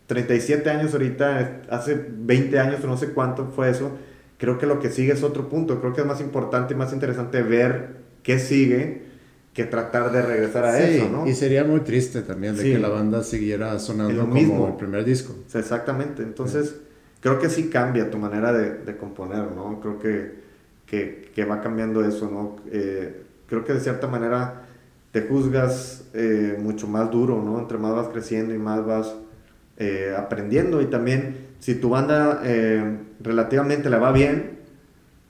[0.08, 3.92] 37 años ahorita, hace 20 años o no sé cuánto fue eso.
[4.38, 5.82] Creo que lo que sigue es otro punto.
[5.82, 9.04] Creo que es más importante y más interesante ver qué sigue
[9.54, 11.28] que tratar de regresar a eso, ¿no?
[11.28, 14.68] Y sería muy triste también de que la banda siguiera sonando como mismo.
[14.70, 15.36] el primer disco.
[15.54, 16.24] exactamente.
[16.24, 16.78] Entonces
[17.24, 19.80] creo que sí cambia tu manera de, de componer, ¿no?
[19.80, 20.44] Creo que,
[20.86, 22.58] que, que, va cambiando eso, ¿no?
[22.70, 24.64] Eh, creo que de cierta manera
[25.14, 27.60] te juzgas eh, mucho más duro, ¿no?
[27.60, 29.16] Entre más vas creciendo y más vas
[29.78, 32.42] eh, aprendiendo y también si tu banda
[33.22, 34.60] relativamente le va bien,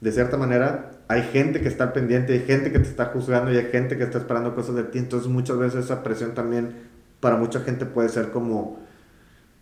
[0.01, 3.57] de cierta manera, hay gente que está pendiente, hay gente que te está juzgando y
[3.57, 6.73] hay gente que está esperando cosas de ti, entonces muchas veces esa presión también
[7.19, 8.79] para mucha gente puede ser como,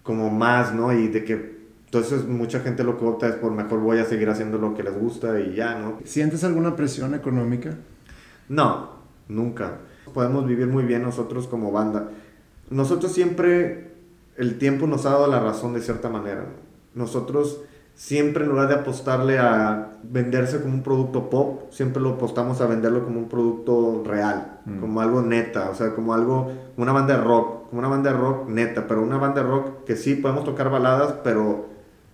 [0.01, 0.93] como más, ¿no?
[0.93, 1.61] Y de que
[1.92, 4.82] entonces mucha gente lo que opta es por mejor voy a seguir haciendo lo que
[4.82, 5.98] les gusta y ya, ¿no?
[6.06, 7.76] ¿Sientes alguna presión económica?
[8.48, 8.92] No,
[9.28, 9.80] nunca.
[10.14, 12.08] Podemos vivir muy bien nosotros como banda.
[12.70, 13.92] Nosotros siempre,
[14.38, 16.46] el tiempo nos ha dado la razón de cierta manera.
[16.96, 17.60] Nosotros
[17.94, 22.68] siempre en lugar de apostarle a venderse como un producto pop, siempre lo apostamos a
[22.68, 24.80] venderlo como un producto real, mm.
[24.80, 28.18] como algo neta, o sea, como algo, una banda de rock, como una banda de
[28.18, 31.70] rock neta, pero una banda de rock que sí podemos tocar baladas, pero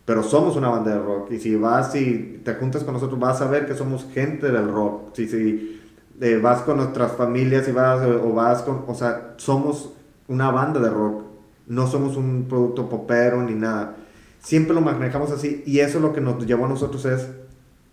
[0.07, 1.31] pero somos una banda de rock.
[1.33, 4.69] Y si vas y te juntas con nosotros, vas a ver que somos gente del
[4.69, 5.13] rock.
[5.13, 5.81] Si, si
[6.21, 9.91] eh, vas con nuestras familias y vas, o vas con, o sea, somos
[10.29, 11.23] una banda de rock.
[11.67, 13.97] No somos un producto popero ni nada.
[14.39, 17.27] Siempre lo manejamos así y eso lo que nos llevó a nosotros es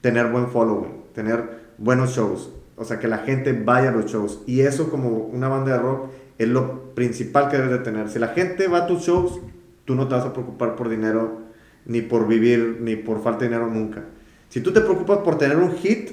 [0.01, 2.49] tener buen following, tener buenos shows.
[2.77, 4.41] O sea, que la gente vaya a los shows.
[4.47, 8.09] Y eso como una banda de rock es lo principal que debes de tener.
[8.09, 9.41] Si la gente va a tus shows,
[9.85, 11.43] tú no te vas a preocupar por dinero
[11.87, 14.05] ni por vivir, ni por falta de dinero nunca.
[14.49, 16.11] Si tú te preocupas por tener un hit,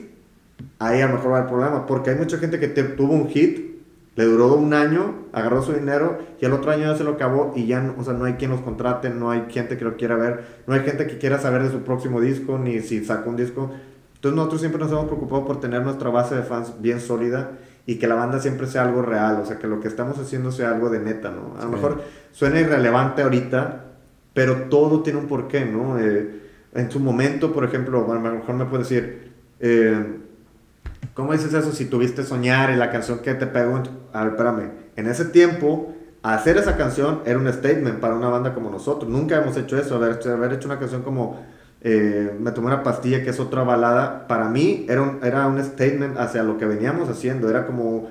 [0.80, 3.28] ahí a lo mejor va el problema, porque hay mucha gente que te, tuvo un
[3.30, 3.72] hit,
[4.16, 7.54] le duró un año, agarró su dinero y el otro año ya se lo acabó
[7.56, 9.96] y ya, no, o sea, no hay quien los contrate, no hay gente que lo
[9.96, 13.30] quiera ver, no hay gente que quiera saber de su próximo disco, ni si sacó
[13.30, 13.72] un disco.
[14.16, 17.52] Entonces nosotros siempre nos hemos preocupado por tener nuestra base de fans bien sólida
[17.86, 20.52] y que la banda siempre sea algo real, o sea, que lo que estamos haciendo
[20.52, 21.60] sea algo de neta, ¿no?
[21.60, 22.02] A lo mejor
[22.32, 23.86] suena irrelevante ahorita,
[24.34, 26.00] pero todo tiene un porqué, ¿no?
[26.00, 26.42] Eh,
[26.74, 30.20] en su momento, por ejemplo, a lo mejor me puede decir, eh,
[31.14, 33.82] ¿cómo dices eso si tuviste soñar en la canción que te pegó?
[34.14, 38.54] A ver, espérame, en ese tiempo, hacer esa canción era un statement para una banda
[38.54, 39.12] como nosotros.
[39.12, 41.42] Nunca hemos hecho eso, haber, haber hecho una canción como
[41.84, 45.62] eh, Me tomé una pastilla, que es otra balada, para mí era un, era un
[45.64, 48.08] statement hacia lo que veníamos haciendo, era como,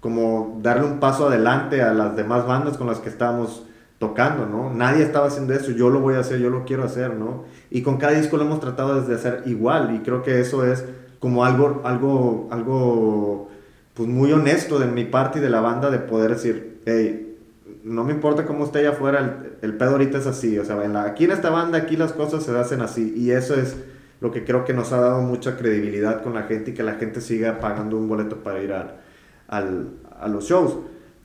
[0.00, 3.64] como darle un paso adelante a las demás bandas con las que estábamos
[4.02, 4.74] tocando, ¿no?
[4.74, 7.44] Nadie estaba haciendo eso, yo lo voy a hacer, yo lo quiero hacer, ¿no?
[7.70, 10.84] Y con cada disco lo hemos tratado de hacer igual y creo que eso es
[11.20, 13.48] como algo, algo, algo,
[13.94, 17.38] pues muy honesto de mi parte y de la banda de poder decir, hey,
[17.84, 20.74] no me importa cómo esté allá afuera, el, el pedo ahorita es así, o sea,
[20.88, 23.76] la, aquí en esta banda, aquí las cosas se hacen así y eso es
[24.20, 26.94] lo que creo que nos ha dado mucha credibilidad con la gente y que la
[26.94, 28.96] gente siga pagando un boleto para ir al,
[29.46, 30.74] a los shows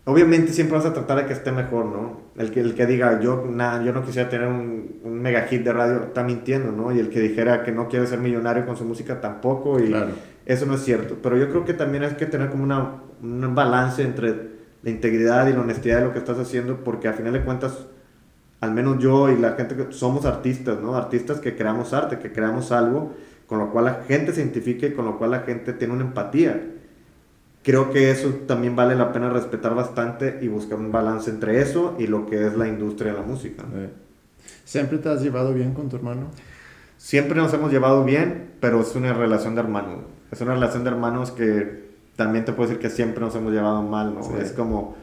[0.07, 2.21] obviamente siempre vas a tratar de que esté mejor, ¿no?
[2.37, 5.63] El que, el que diga, yo, nada, yo no quisiera tener un, un, mega hit
[5.63, 6.95] de radio, está mintiendo, ¿no?
[6.95, 9.93] Y el que dijera que no quiere ser millonario con su música tampoco, y
[10.45, 11.17] eso no es cierto.
[11.21, 15.45] Pero yo creo que también hay que tener como una, un balance entre la integridad
[15.47, 17.87] y la honestidad de lo que estás haciendo, porque al final de cuentas,
[18.61, 20.95] al menos yo y la gente que somos artistas, ¿no?
[20.95, 23.13] Artistas que creamos arte, que creamos algo
[23.45, 26.61] con lo cual la gente se identifique, con lo cual la gente tiene una empatía
[27.67, 31.97] creo que eso también vale la pena respetar bastante y buscar un balance entre eso
[31.99, 33.65] y lo que es la industria de la música.
[34.63, 36.31] ¿Siempre te has llevado bien con tu hermano?
[36.97, 39.99] Siempre nos hemos llevado bien, pero es una relación de hermanos.
[40.31, 43.83] Es una relación de hermanos que también te puedo decir que siempre nos hemos llevado
[43.83, 44.37] mal, ¿no?
[44.37, 44.95] Es como,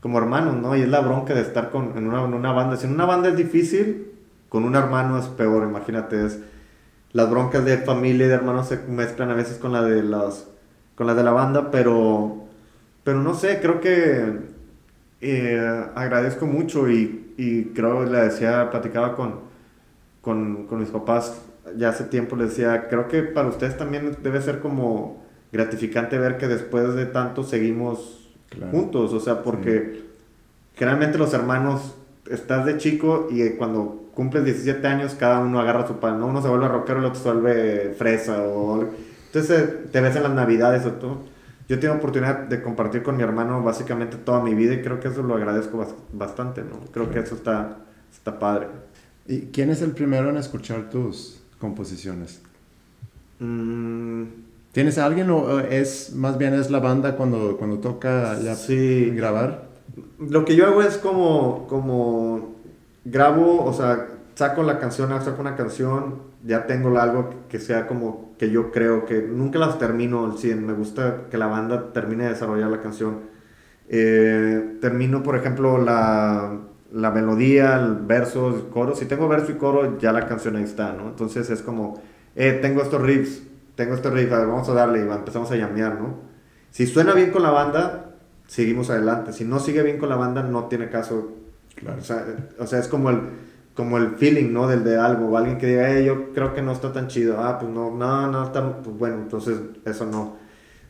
[0.00, 0.76] como hermanos, ¿no?
[0.76, 2.76] Y es la bronca de estar con, en, una, en una banda.
[2.76, 4.12] Si en una banda es difícil,
[4.50, 6.26] con un hermano es peor, imagínate.
[6.26, 6.40] Es,
[7.12, 10.51] las broncas de familia y de hermanos se mezclan a veces con la de los
[10.94, 12.44] con las de la banda, pero,
[13.04, 14.40] pero no sé, creo que
[15.20, 19.40] eh, agradezco mucho y, y, creo, le decía, platicaba con,
[20.20, 21.42] con, con mis papás
[21.76, 25.22] ya hace tiempo, les decía, creo que para ustedes también debe ser como
[25.52, 28.30] gratificante ver que después de tanto seguimos
[28.70, 30.02] juntos, o sea, porque
[30.74, 31.94] generalmente los hermanos,
[32.30, 36.26] estás de chico y cuando cumples 17 años, cada uno agarra su pan, ¿no?
[36.26, 38.86] Uno se vuelve rockero, el otro se vuelve fresa o
[39.32, 41.20] entonces te ves en las navidades o todo.
[41.68, 45.08] Yo tengo oportunidad de compartir con mi hermano básicamente toda mi vida y creo que
[45.08, 46.80] eso lo agradezco bastante, ¿no?
[46.92, 47.78] Creo que eso está,
[48.12, 48.66] está padre.
[49.26, 52.42] ¿Y quién es el primero en escuchar tus composiciones?
[53.38, 54.24] Mm,
[54.72, 59.10] ¿Tienes a alguien o es más bien es la banda cuando, cuando toca ya Sí.
[59.10, 59.68] grabar?
[60.18, 62.54] Lo que yo hago es como, como
[63.04, 68.34] grabo, o sea, saco la canción, saco una canción, ya tengo algo que sea como
[68.38, 70.66] que yo creo que nunca las termino al 100.
[70.66, 73.20] Me gusta que la banda termine de desarrollar la canción.
[73.88, 76.58] Eh, termino, por ejemplo, la,
[76.92, 78.94] la melodía, el verso, el coro.
[78.94, 81.08] Si tengo verso y coro, ya la canción ahí está, ¿no?
[81.08, 82.02] Entonces es como,
[82.34, 83.42] eh, tengo estos riffs,
[83.76, 86.16] tengo estos riffs, a ver, vamos a darle y empezamos a llamear, ¿no?
[86.70, 88.16] Si suena bien con la banda,
[88.46, 89.32] seguimos adelante.
[89.32, 91.32] Si no sigue bien con la banda, no tiene caso.
[91.74, 91.98] Claro.
[92.00, 92.26] O sea,
[92.58, 93.20] o sea, es como el,
[93.74, 94.68] como el feeling, ¿no?
[94.68, 95.28] Del de algo.
[95.28, 97.40] O alguien que diga, eh, yo creo que no está tan chido.
[97.40, 100.36] Ah, pues no, no, no está, pues bueno, entonces eso no.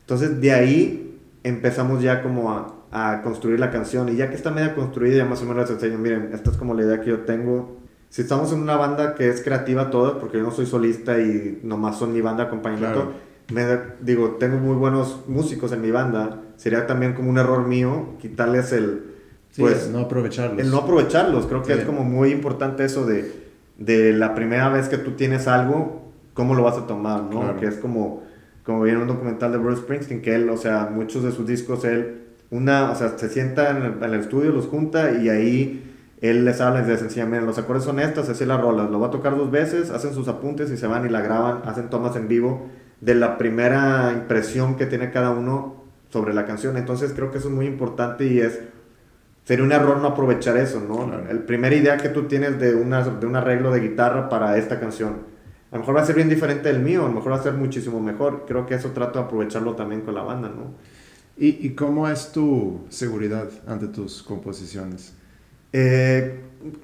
[0.01, 4.09] Entonces de ahí empezamos ya como a, a construir la canción.
[4.09, 6.57] Y ya que está media construida, ya más o menos les enseño, miren, esta es
[6.57, 7.77] como la idea que yo tengo.
[8.09, 11.59] Si estamos en una banda que es creativa toda, porque yo no soy solista y
[11.63, 13.13] nomás son mi banda acompañamiento, Claro.
[13.53, 16.41] me da- digo, tengo muy buenos músicos en mi banda.
[16.57, 19.12] Sería también como un error mío quitarles el,
[19.53, 20.59] Sí, pues, no aprovecharlos.
[20.59, 21.45] el no aprovecharlos.
[21.45, 21.79] Creo que Sí.
[21.79, 23.31] es como muy importante eso de,
[23.77, 27.41] de la primera vez que tú tienes algo, cómo lo vas a tomar, ¿no?
[27.41, 27.59] Claro.
[27.59, 28.23] Que es como,
[28.65, 31.85] como viene un documental de Bruce Springsteen, que él, o sea, muchos de sus discos,
[31.85, 35.91] él, una, o sea, se sienta en el, en el estudio, los junta y ahí
[36.21, 38.99] él les habla y les enseña, miren, los acordes son estos, así las rolas, lo
[38.99, 41.89] va a tocar dos veces, hacen sus apuntes y se van y la graban, hacen
[41.89, 42.67] tomas en vivo
[43.01, 46.77] de la primera impresión que tiene cada uno sobre la canción.
[46.77, 48.59] Entonces creo que eso es muy importante y es
[49.43, 51.07] sería un error no aprovechar eso, ¿no?
[51.07, 51.29] Claro.
[51.29, 54.79] El primera idea que tú tienes de, una, de un arreglo de guitarra para esta
[54.79, 55.33] canción,
[55.71, 57.43] a lo mejor va a ser bien diferente del mío, a lo mejor va a
[57.43, 58.45] ser muchísimo mejor.
[58.47, 60.75] Creo que eso trato de aprovecharlo también con la banda, ¿no?
[61.35, 65.13] ¿Y, ¿Y cómo es tu seguridad ante tus composiciones?
[65.73, 66.41] Eh,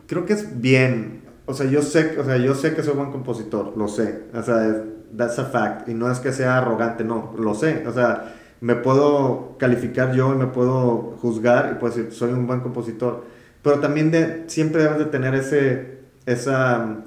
[0.07, 1.22] creo que es bien.
[1.45, 4.24] O sea, yo sé, o sea, yo sé que soy buen compositor, lo sé.
[4.34, 4.84] O sea,
[5.16, 5.88] that's a fact.
[5.88, 7.86] Y no es que sea arrogante, no, lo sé.
[7.88, 12.47] O sea, me puedo calificar yo y me puedo juzgar y puedo decir, soy un
[12.47, 13.24] buen compositor.
[13.62, 17.03] Pero también de, siempre debes de tener ese, esa mm,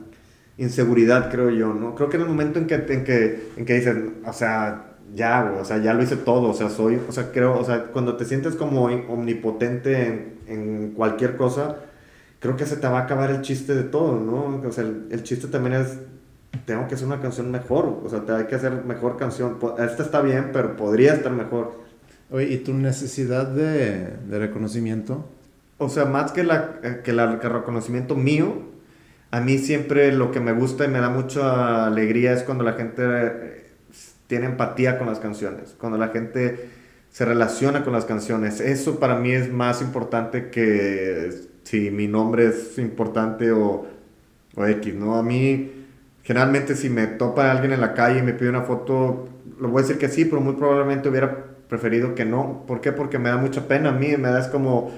[0.58, 1.94] inseguridad, creo yo, ¿no?
[1.94, 5.54] Creo que en el momento en que, en que, en que dices, o sea, ya,
[5.60, 8.16] o sea, ya lo hice todo, o sea, soy, o sea, creo, o sea, cuando
[8.16, 11.76] te sientes como omnipotente en, en cualquier cosa,
[12.40, 14.66] creo que se te va a acabar el chiste de todo, ¿no?
[14.66, 15.98] O sea, el, el chiste también es,
[16.66, 19.58] tengo que hacer una canción mejor, o sea, te hay que hacer mejor canción.
[19.78, 21.80] Esta está bien, pero podría estar mejor.
[22.30, 25.26] Oye, ¿y tu necesidad de, de reconocimiento?
[25.78, 28.62] O sea, más que, la, que, la, que el reconocimiento mío,
[29.30, 32.74] a mí siempre lo que me gusta y me da mucha alegría es cuando la
[32.74, 33.66] gente eh,
[34.28, 36.68] tiene empatía con las canciones, cuando la gente
[37.10, 38.60] se relaciona con las canciones.
[38.60, 41.30] Eso para mí es más importante que
[41.64, 43.86] si mi nombre es importante o,
[44.54, 45.16] o X, ¿no?
[45.16, 45.81] A mí,
[46.22, 49.28] generalmente si me topa alguien en la calle y me pide una foto,
[49.60, 52.64] lo voy a decir que sí, pero muy probablemente hubiera preferido que no.
[52.66, 52.92] ¿Por qué?
[52.92, 54.90] Porque me da mucha pena a mí, me da es como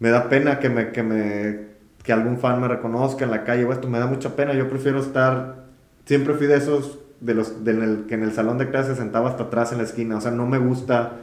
[0.00, 1.58] me da pena que me que me
[2.04, 4.68] que algún fan me reconozca en la calle o esto me da mucha pena yo
[4.70, 5.64] prefiero estar
[6.06, 9.28] siempre fui de esos de los del el- que en el salón de clases sentaba
[9.28, 11.14] hasta atrás en la esquina o sea no me gusta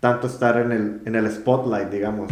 [0.00, 2.30] tanto estar en el en el spotlight digamos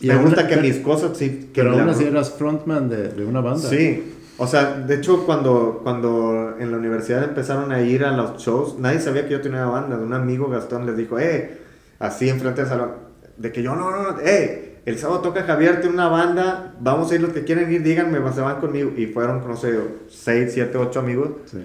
[0.00, 3.08] Y me gusta que pero- mis cosas sí que Pero aún así eras frontman de,
[3.08, 3.68] de una banda.
[3.68, 8.36] Sí, o sea, de hecho cuando, cuando en la universidad empezaron a ir a los
[8.42, 9.96] shows, nadie sabía que yo tenía una banda.
[9.96, 11.58] Un amigo Gastón les dijo, eh,
[11.98, 12.90] así enfrente del salón,
[13.36, 17.10] de que yo no, no, no, eh, el sábado toca Javier, tiene una banda, vamos
[17.10, 18.90] a ir los que quieren ir, díganme, se van conmigo.
[18.96, 19.78] Y fueron, no sé,
[20.08, 21.30] 6, 7, 8 amigos.
[21.46, 21.58] Sí.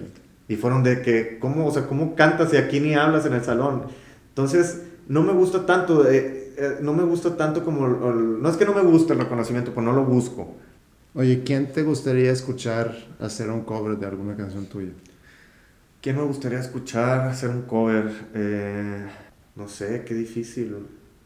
[0.48, 3.42] Y fueron de que, ¿cómo, o sea, ¿cómo cantas y aquí ni hablas en el
[3.42, 3.84] salón?
[4.28, 8.48] Entonces, no me gusta tanto, eh, eh, no me gusta tanto como, el- el- no
[8.50, 10.54] es que no me guste el reconocimiento, pues no lo busco.
[11.14, 14.92] Oye, ¿quién te gustaría escuchar hacer un cover de alguna canción tuya?
[16.00, 18.10] ¿Quién me gustaría escuchar hacer un cover?
[18.34, 19.06] Eh,
[19.56, 20.76] no sé, qué difícil.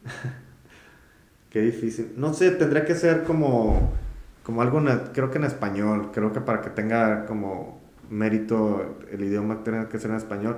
[1.51, 2.13] qué difícil.
[2.17, 3.93] No sé, tendría que ser como,
[4.43, 6.11] como algo, en- creo que en español.
[6.13, 7.81] Creo que para que tenga como
[8.11, 10.57] mérito el idioma tiene que ser en español.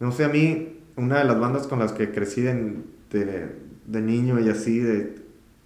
[0.00, 2.76] No sé, a mí, una de las bandas con las que crecí de,
[3.10, 4.82] de, niño y así,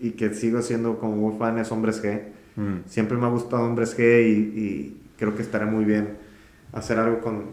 [0.00, 2.33] y que sigo siendo como fan es Hombres G.
[2.56, 2.86] Mm.
[2.86, 6.16] Siempre me ha gustado Hombres G y, y creo que estaría muy bien
[6.72, 7.44] hacer algo con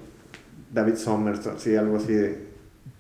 [0.74, 2.47] David Summers, así, algo así de...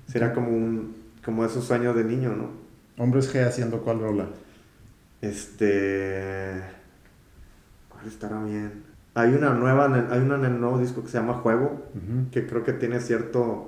[0.07, 0.95] Será como un...
[1.23, 2.51] como esos sueños de niño, ¿no?
[2.97, 4.27] Hombres G haciendo cuál rola.
[5.21, 6.61] Este...
[7.89, 8.83] ¿Cuál estará bien?
[9.13, 11.85] Hay una nueva, hay una en el nuevo disco que se llama Juego,
[12.31, 13.67] que creo que tiene cierto...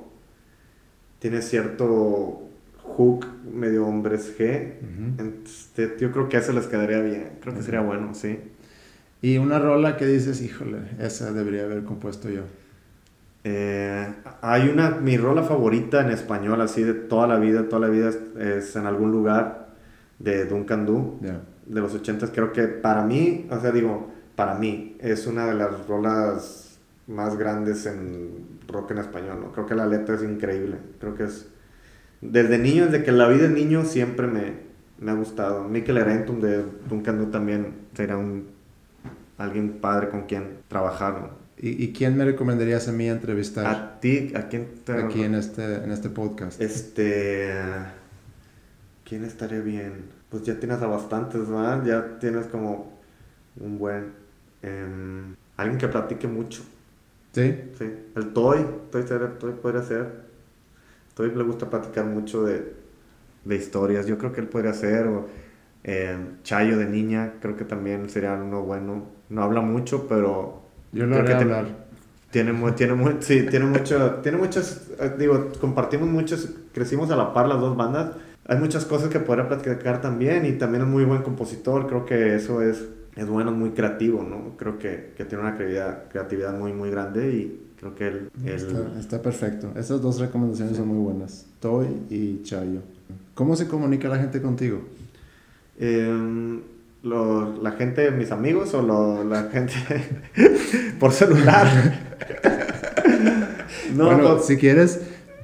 [1.19, 2.49] Tiene cierto
[2.83, 4.73] hook medio hombres G.
[4.81, 5.31] Ujú.
[5.45, 7.37] Este, yo creo que a eso les quedaría bien.
[7.41, 7.65] Creo que Ujú.
[7.65, 8.39] sería bueno, sí.
[9.21, 12.41] Y una rola que dices, híjole, esa debería haber compuesto yo.
[13.45, 14.07] Eh,
[14.41, 18.11] hay una, mi rola favorita en español, así de toda la vida, toda la vida,
[18.39, 19.69] es, en algún lugar
[20.19, 22.31] de Duncan Du, de los ochentas.
[22.33, 27.37] Creo que para mí, o sea, digo, para mí, es una de las rolas más
[27.37, 29.51] grandes en rock en español, ¿no?
[29.51, 31.49] Creo que la letra es increíble, creo que es...
[32.31, 34.53] Desde niño, desde que la vi de niño, siempre me,
[34.99, 35.67] me ha gustado.
[35.67, 38.47] Mikel Erentum de Duncan Du también sería un,
[39.37, 41.31] alguien padre con quien trabajar,
[41.65, 43.65] ¿Y, quién me recomendarías a mí entrevistar?
[43.65, 44.93] A ti, ¿a quién te...
[44.93, 46.59] Aquí en este, en este podcast.
[46.59, 47.53] Este...
[49.05, 50.07] ¿Quién estaría bien?
[50.29, 51.85] Pues ya tienes a bastantes, ¿verdad?
[51.85, 52.99] Ya tienes como
[53.61, 54.11] un buen...
[54.61, 56.63] Em, alguien que platique mucho.
[57.31, 57.55] ¿Sí?
[57.77, 57.85] Sí.
[58.15, 59.03] El Toy, Toy,
[59.39, 60.23] Toy podría ser.
[61.13, 62.73] Toy le gusta platicar mucho de,
[63.45, 64.07] de historias.
[64.07, 65.07] Yo creo que él podría ser.
[65.07, 65.27] O,
[65.83, 69.05] em, Chayo de niña, creo que también sería uno bueno.
[69.29, 71.83] No habla mucho, pero yo lo haré hablar.
[72.31, 77.47] Tiene, tiene, sí, tiene mucho, tiene muchos, eh, digo, compartimos muchos, crecimos a la par
[77.47, 78.13] las dos bandas.
[78.47, 81.85] Hay muchas cosas que podría platicar también y también es muy buen compositor.
[81.87, 84.57] Creo que eso es, es bueno, muy creativo, ¿no?
[84.57, 88.31] Creo que, que tiene una creatividad, creatividad muy, muy grande y creo que él...
[88.97, 89.71] Está, perfecto.
[89.75, 91.45] Esas dos recomendaciones son muy buenas.
[91.59, 92.81] Toy y Chayo.
[93.35, 94.81] ¿Cómo se comunica la gente contigo?
[95.79, 96.61] Eh,
[97.03, 99.73] lo, la gente, mis amigos o la gente
[100.99, 101.67] por celular.
[103.95, 105.01] no, bueno, si quieres,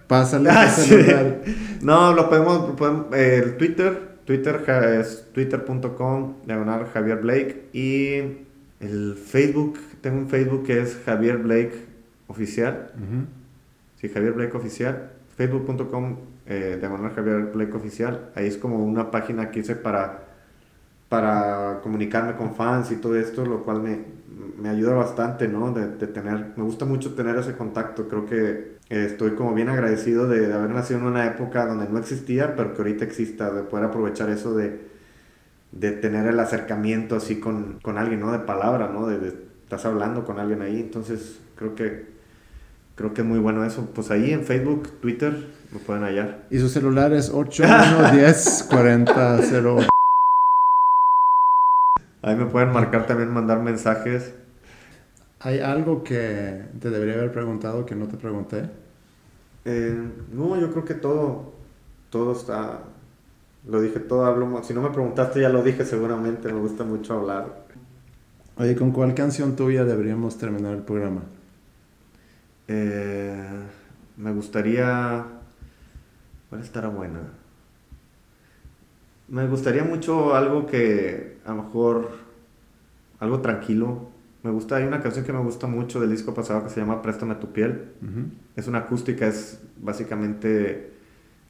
[0.08, 1.42] pásale ah, celular.
[1.82, 2.74] No, lo podemos,
[3.14, 4.64] el Twitter, Twitter
[5.00, 8.46] es twitter.com, diagonal Javier Blake y
[8.80, 11.89] el Facebook, tengo un Facebook que es Javier Blake
[12.30, 12.94] Oficial.
[14.00, 15.12] Sí, Javier Blake Oficial.
[15.36, 18.32] Facebook.com, eh, diagonal Javier Blake Oficial.
[18.36, 20.30] Ahí es como una página que hice para
[21.10, 24.00] para comunicarme con fans y todo esto, lo cual me,
[24.62, 25.74] me ayuda bastante, ¿no?
[25.74, 30.28] De, de, tener, me gusta mucho tener ese contacto, creo que estoy como bien agradecido
[30.28, 33.64] de, de, haber nacido en una época donde no existía, pero que ahorita exista, de
[33.64, 34.80] poder aprovechar eso de,
[35.72, 38.32] de tener el acercamiento así con, con alguien, ¿no?
[38.32, 39.08] De palabra, ¿no?
[39.08, 42.19] De, estás hablando con alguien ahí, entonces creo que,
[43.00, 43.90] creo que es muy bueno eso.
[43.96, 45.34] Pues ahí en Facebook, Twitter,
[45.72, 46.46] me pueden hallar.
[46.50, 49.40] Y su celular es 8110 40
[52.22, 54.34] Ahí me pueden marcar también, mandar mensajes.
[55.40, 58.70] ¿Hay algo que te debería haber preguntado que no te pregunté?
[59.64, 59.98] Eh,
[60.34, 61.54] no, yo creo que todo,
[62.10, 62.82] todo está,
[63.66, 67.14] lo dije todo, hablo, si no me preguntaste ya lo dije seguramente, me gusta mucho
[67.14, 67.66] hablar.
[68.58, 71.22] Oye, ¿con cuál canción tuya deberíamos terminar el programa?
[72.72, 73.36] Eh,
[74.18, 75.26] me gustaría,
[76.50, 77.20] ¿cuál estará buena?
[79.28, 82.12] Me gustaría mucho algo que a lo mejor
[83.20, 84.10] algo tranquilo.
[84.44, 87.02] Me gusta, hay una canción que me gusta mucho del disco pasado que se llama
[87.02, 87.92] Préstame tu piel.
[88.56, 90.94] Es una acústica, es básicamente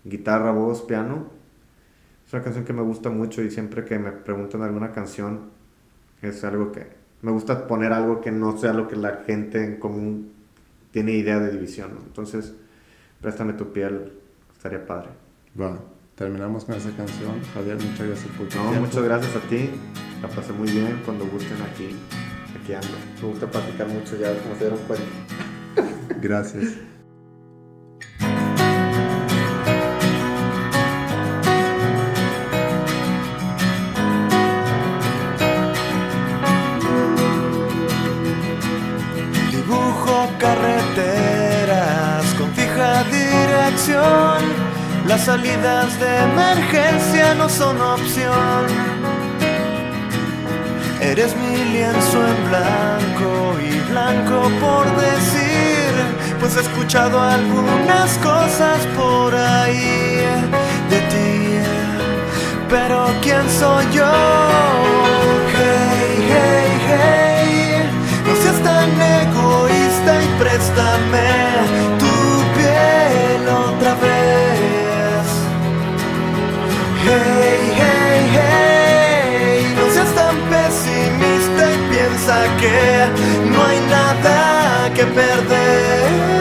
[0.06, 1.28] guitarra, voz, piano.
[2.26, 5.50] Es una canción que me gusta mucho y siempre que me preguntan alguna canción
[6.22, 6.88] es algo que
[7.22, 10.39] me gusta poner algo que no sea lo que la gente en común
[10.92, 11.92] tiene idea de división.
[12.06, 12.54] Entonces,
[13.22, 14.14] Préstame tu piel
[14.54, 15.10] estaría padre.
[15.60, 15.78] Va
[16.20, 17.42] terminamos con esa canción.
[17.54, 19.70] Javier, muchas gracias por tu No, muchas gracias a ti.
[20.22, 21.96] La pasé muy bien cuando gusten aquí.
[22.62, 22.90] Aquí ando.
[23.22, 25.06] Me gusta platicar mucho ya, como se dieron cuenta.
[26.22, 26.74] Gracias.
[45.10, 48.66] Las salidas de emergencia no son opción.
[51.02, 55.90] Eres mi lienzo en blanco y blanco por decir,
[56.40, 60.22] pues he escuchado algunas cosas por ahí
[60.92, 61.60] de ti.
[62.70, 64.12] Pero ¿quién soy yo?
[65.58, 67.84] Hey, hey, hey,
[68.28, 68.90] no seas tan
[69.24, 71.30] egoísta y préstame
[71.98, 72.14] tu
[72.56, 74.49] piel otra vez.
[77.12, 82.78] Hey, hey, hey, no seas tan pesimista y piensa que
[83.52, 86.40] no hay nada que perder.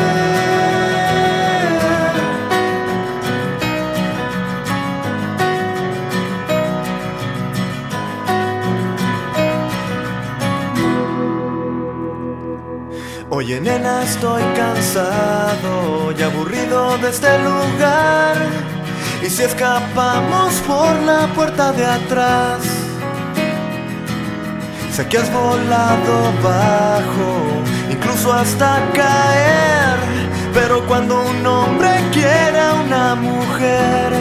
[13.31, 18.78] Oye nena, estoy cansado y aburrido de este lugar
[19.23, 22.89] y si escapamos por la puerta de atrás,
[24.99, 29.97] Sé que has volado bajo, incluso hasta caer.
[30.53, 34.13] Pero cuando un hombre quiere a una mujer,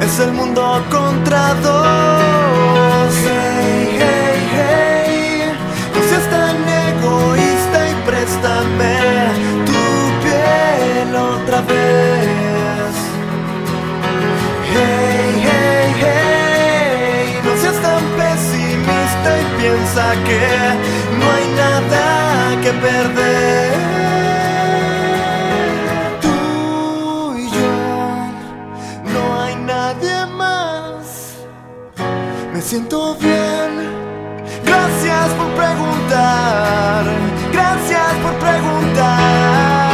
[0.00, 3.12] es el mundo contra dos.
[3.26, 5.52] Hey, hey, hey,
[5.92, 6.56] no seas tan
[6.90, 8.94] egoísta y préstame
[9.66, 9.82] tu
[10.22, 12.49] piel otra vez.
[19.60, 20.42] Piensa que
[21.18, 23.72] no hay nada que perder.
[26.20, 27.72] Tú y yo,
[29.14, 31.34] no hay nadie más.
[32.52, 33.70] Me siento bien.
[34.64, 37.04] Gracias por preguntar.
[37.52, 39.89] Gracias por preguntar.